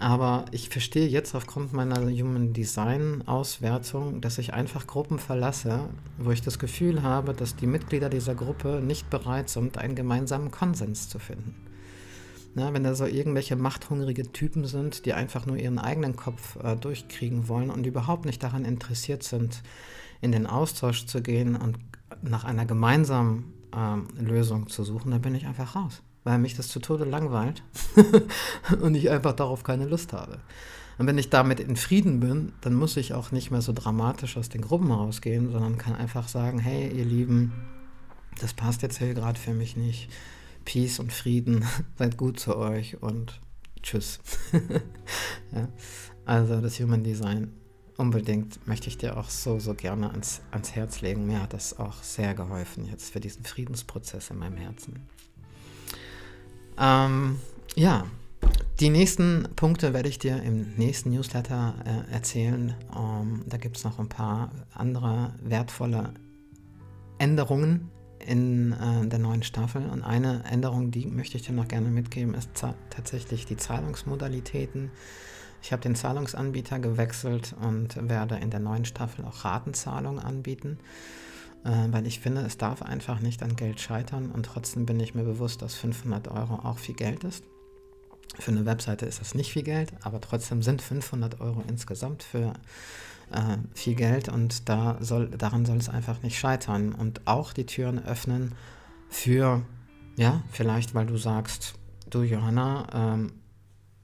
Aber 0.00 0.44
ich 0.52 0.68
verstehe 0.68 1.08
jetzt 1.08 1.34
aufgrund 1.34 1.72
meiner 1.72 2.08
Human 2.08 2.52
Design 2.52 3.26
Auswertung, 3.26 4.20
dass 4.20 4.38
ich 4.38 4.54
einfach 4.54 4.86
Gruppen 4.86 5.18
verlasse, 5.18 5.88
wo 6.18 6.30
ich 6.30 6.40
das 6.40 6.60
Gefühl 6.60 7.02
habe, 7.02 7.34
dass 7.34 7.56
die 7.56 7.66
Mitglieder 7.66 8.08
dieser 8.08 8.36
Gruppe 8.36 8.80
nicht 8.80 9.10
bereit 9.10 9.48
sind, 9.48 9.76
einen 9.76 9.96
gemeinsamen 9.96 10.52
Konsens 10.52 11.08
zu 11.08 11.18
finden. 11.18 11.54
Na, 12.54 12.72
wenn 12.72 12.84
da 12.84 12.94
so 12.94 13.06
irgendwelche 13.06 13.56
machthungrige 13.56 14.32
Typen 14.32 14.64
sind, 14.66 15.04
die 15.04 15.14
einfach 15.14 15.46
nur 15.46 15.56
ihren 15.56 15.78
eigenen 15.80 16.14
Kopf 16.14 16.56
äh, 16.62 16.76
durchkriegen 16.76 17.48
wollen 17.48 17.70
und 17.70 17.84
überhaupt 17.84 18.24
nicht 18.24 18.42
daran 18.42 18.64
interessiert 18.64 19.24
sind, 19.24 19.62
in 20.20 20.30
den 20.32 20.46
Austausch 20.46 21.06
zu 21.06 21.22
gehen 21.22 21.56
und 21.56 21.76
nach 22.22 22.44
einer 22.44 22.66
gemeinsamen 22.66 23.52
äh, 23.74 24.22
Lösung 24.22 24.68
zu 24.68 24.84
suchen, 24.84 25.10
dann 25.10 25.22
bin 25.22 25.34
ich 25.34 25.46
einfach 25.46 25.74
raus 25.74 26.02
weil 26.24 26.38
mich 26.38 26.54
das 26.54 26.68
zu 26.68 26.80
Tode 26.80 27.04
langweilt 27.04 27.62
und 28.80 28.94
ich 28.94 29.10
einfach 29.10 29.32
darauf 29.32 29.62
keine 29.62 29.86
Lust 29.86 30.12
habe. 30.12 30.38
Und 30.98 31.06
wenn 31.06 31.18
ich 31.18 31.30
damit 31.30 31.60
in 31.60 31.76
Frieden 31.76 32.18
bin, 32.18 32.52
dann 32.60 32.74
muss 32.74 32.96
ich 32.96 33.14
auch 33.14 33.30
nicht 33.30 33.50
mehr 33.50 33.62
so 33.62 33.72
dramatisch 33.72 34.36
aus 34.36 34.48
den 34.48 34.62
Gruppen 34.62 34.90
rausgehen, 34.90 35.52
sondern 35.52 35.78
kann 35.78 35.94
einfach 35.94 36.26
sagen, 36.26 36.58
hey, 36.58 36.90
ihr 36.90 37.04
Lieben, 37.04 37.52
das 38.40 38.52
passt 38.52 38.82
jetzt 38.82 38.98
hier 38.98 39.14
gerade 39.14 39.38
für 39.38 39.54
mich 39.54 39.76
nicht. 39.76 40.10
Peace 40.64 40.98
und 40.98 41.12
Frieden, 41.12 41.64
seid 41.98 42.16
gut 42.16 42.40
zu 42.40 42.56
euch 42.56 43.00
und 43.00 43.40
tschüss. 43.82 44.18
ja. 45.52 45.68
Also 46.24 46.60
das 46.60 46.78
Human 46.80 47.04
Design 47.04 47.52
unbedingt 47.96 48.66
möchte 48.66 48.88
ich 48.88 48.98
dir 48.98 49.16
auch 49.16 49.30
so, 49.30 49.58
so 49.60 49.74
gerne 49.74 50.10
ans, 50.10 50.40
ans 50.50 50.72
Herz 50.72 51.00
legen. 51.00 51.26
Mir 51.26 51.42
hat 51.42 51.52
das 51.52 51.78
auch 51.78 52.02
sehr 52.02 52.34
geholfen 52.34 52.84
jetzt 52.84 53.12
für 53.12 53.20
diesen 53.20 53.44
Friedensprozess 53.44 54.30
in 54.30 54.38
meinem 54.38 54.56
Herzen. 54.56 55.08
Ähm, 56.78 57.40
ja, 57.74 58.06
die 58.80 58.90
nächsten 58.90 59.48
Punkte 59.56 59.92
werde 59.92 60.08
ich 60.08 60.18
dir 60.18 60.42
im 60.42 60.74
nächsten 60.76 61.10
Newsletter 61.10 61.74
äh, 61.84 62.12
erzählen. 62.12 62.74
Ähm, 62.96 63.42
da 63.46 63.56
gibt 63.56 63.76
es 63.76 63.84
noch 63.84 63.98
ein 63.98 64.08
paar 64.08 64.50
andere 64.72 65.34
wertvolle 65.42 66.14
Änderungen 67.18 67.90
in 68.24 68.72
äh, 68.72 69.06
der 69.08 69.18
neuen 69.18 69.42
Staffel. 69.42 69.88
Und 69.88 70.02
eine 70.02 70.44
Änderung, 70.44 70.92
die 70.92 71.06
möchte 71.06 71.36
ich 71.36 71.42
dir 71.42 71.54
noch 71.54 71.66
gerne 71.66 71.88
mitgeben, 71.88 72.34
ist 72.34 72.50
tatsächlich 72.90 73.46
die 73.46 73.56
Zahlungsmodalitäten. 73.56 74.92
Ich 75.60 75.72
habe 75.72 75.82
den 75.82 75.96
Zahlungsanbieter 75.96 76.78
gewechselt 76.78 77.56
und 77.60 78.08
werde 78.08 78.36
in 78.36 78.50
der 78.50 78.60
neuen 78.60 78.84
Staffel 78.84 79.24
auch 79.24 79.44
Ratenzahlungen 79.44 80.20
anbieten 80.20 80.78
weil 81.64 82.06
ich 82.06 82.20
finde, 82.20 82.42
es 82.42 82.56
darf 82.56 82.82
einfach 82.82 83.20
nicht 83.20 83.42
an 83.42 83.56
Geld 83.56 83.80
scheitern 83.80 84.30
und 84.30 84.46
trotzdem 84.46 84.86
bin 84.86 85.00
ich 85.00 85.14
mir 85.14 85.24
bewusst, 85.24 85.60
dass 85.60 85.74
500 85.74 86.28
Euro 86.28 86.54
auch 86.54 86.78
viel 86.78 86.94
Geld 86.94 87.24
ist. 87.24 87.44
Für 88.38 88.52
eine 88.52 88.66
Webseite 88.66 89.06
ist 89.06 89.20
das 89.20 89.34
nicht 89.34 89.52
viel 89.52 89.64
Geld, 89.64 89.92
aber 90.02 90.20
trotzdem 90.20 90.62
sind 90.62 90.80
500 90.80 91.40
Euro 91.40 91.62
insgesamt 91.68 92.22
für 92.22 92.52
äh, 93.32 93.56
viel 93.74 93.94
Geld 93.94 94.28
und 94.28 94.68
da 94.68 94.96
soll, 95.00 95.28
daran 95.30 95.66
soll 95.66 95.78
es 95.78 95.88
einfach 95.88 96.22
nicht 96.22 96.38
scheitern 96.38 96.92
und 96.92 97.26
auch 97.26 97.52
die 97.52 97.66
Türen 97.66 98.04
öffnen 98.04 98.54
für, 99.08 99.62
ja, 100.16 100.42
vielleicht 100.52 100.94
weil 100.94 101.06
du 101.06 101.16
sagst, 101.16 101.74
du 102.08 102.22
Johanna, 102.22 102.86
ähm, 102.94 103.32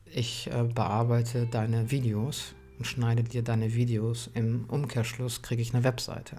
ich 0.07 0.51
äh, 0.51 0.65
bearbeite 0.65 1.47
deine 1.47 1.91
Videos 1.91 2.55
und 2.79 2.87
schneide 2.87 3.23
dir 3.23 3.43
deine 3.43 3.75
Videos. 3.75 4.31
Im 4.35 4.65
Umkehrschluss 4.69 5.43
kriege 5.43 5.63
ich 5.63 5.75
eine 5.75 5.85
Webseite. 5.85 6.37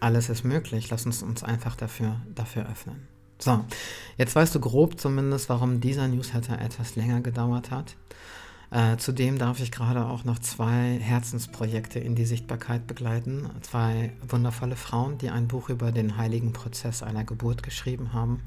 Alles 0.00 0.28
ist 0.28 0.44
möglich. 0.44 0.90
Lass 0.90 1.06
uns 1.06 1.22
uns 1.22 1.42
einfach 1.42 1.76
dafür, 1.76 2.20
dafür 2.34 2.68
öffnen. 2.70 3.06
So, 3.40 3.64
jetzt 4.16 4.34
weißt 4.34 4.54
du 4.54 4.60
grob 4.60 4.98
zumindest, 4.98 5.48
warum 5.48 5.80
dieser 5.80 6.08
Newsletter 6.08 6.60
etwas 6.60 6.96
länger 6.96 7.20
gedauert 7.20 7.70
hat. 7.70 7.96
Äh, 8.70 8.96
zudem 8.98 9.38
darf 9.38 9.60
ich 9.60 9.70
gerade 9.70 10.04
auch 10.06 10.24
noch 10.24 10.38
zwei 10.40 10.98
Herzensprojekte 11.00 12.00
in 12.00 12.14
die 12.14 12.26
Sichtbarkeit 12.26 12.86
begleiten. 12.86 13.48
Zwei 13.62 14.12
wundervolle 14.28 14.76
Frauen, 14.76 15.18
die 15.18 15.30
ein 15.30 15.48
Buch 15.48 15.70
über 15.70 15.90
den 15.92 16.16
heiligen 16.18 16.52
Prozess 16.52 17.02
einer 17.02 17.24
Geburt 17.24 17.62
geschrieben 17.62 18.12
haben. 18.12 18.42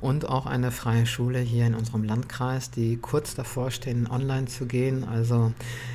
und 0.00 0.28
auch 0.28 0.46
eine 0.46 0.70
freie 0.70 1.06
Schule 1.06 1.40
hier 1.40 1.66
in 1.66 1.74
unserem 1.74 2.04
Landkreis, 2.04 2.70
die 2.70 2.96
kurz 2.98 3.34
davor 3.34 3.70
stehen, 3.70 4.06
online 4.06 4.46
zu 4.46 4.66
gehen. 4.66 5.04
Also 5.04 5.52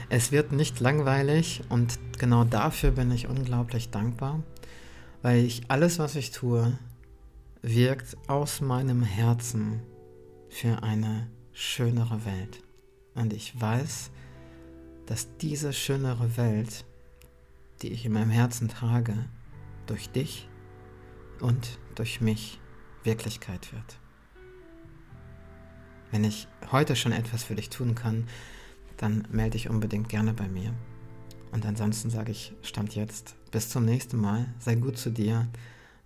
es 0.09 0.31
wird 0.31 0.51
nicht 0.51 0.79
langweilig 0.79 1.61
und 1.69 1.99
genau 2.17 2.43
dafür 2.43 2.91
bin 2.91 3.11
ich 3.11 3.27
unglaublich 3.27 3.89
dankbar, 3.91 4.39
weil 5.21 5.43
ich 5.43 5.63
alles, 5.69 5.99
was 5.99 6.15
ich 6.15 6.31
tue, 6.31 6.77
wirkt 7.61 8.17
aus 8.27 8.61
meinem 8.61 9.03
Herzen 9.03 9.81
für 10.49 10.83
eine 10.83 11.29
schönere 11.53 12.25
Welt. 12.25 12.63
Und 13.13 13.33
ich 13.33 13.59
weiß, 13.59 14.11
dass 15.05 15.37
diese 15.37 15.73
schönere 15.73 16.37
Welt, 16.37 16.85
die 17.81 17.89
ich 17.89 18.05
in 18.05 18.13
meinem 18.13 18.29
Herzen 18.29 18.67
trage, 18.67 19.15
durch 19.85 20.09
dich 20.09 20.47
und 21.39 21.79
durch 21.95 22.21
mich 22.21 22.59
Wirklichkeit 23.03 23.73
wird. 23.73 23.99
Wenn 26.11 26.23
ich 26.23 26.47
heute 26.71 26.95
schon 26.95 27.11
etwas 27.11 27.43
für 27.43 27.55
dich 27.55 27.69
tun 27.69 27.95
kann, 27.95 28.27
dann 28.97 29.27
melde 29.31 29.51
dich 29.51 29.69
unbedingt 29.69 30.09
gerne 30.09 30.33
bei 30.33 30.47
mir. 30.47 30.73
Und 31.51 31.65
ansonsten 31.65 32.09
sage 32.09 32.31
ich, 32.31 32.53
stand 32.61 32.95
jetzt, 32.95 33.35
bis 33.51 33.69
zum 33.69 33.85
nächsten 33.85 34.17
Mal, 34.17 34.47
sei 34.59 34.75
gut 34.75 34.97
zu 34.97 35.11
dir 35.11 35.47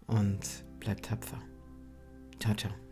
und 0.08 0.40
bleib 0.80 1.02
tapfer. 1.02 1.42
Ciao, 2.40 2.56
ciao. 2.56 2.85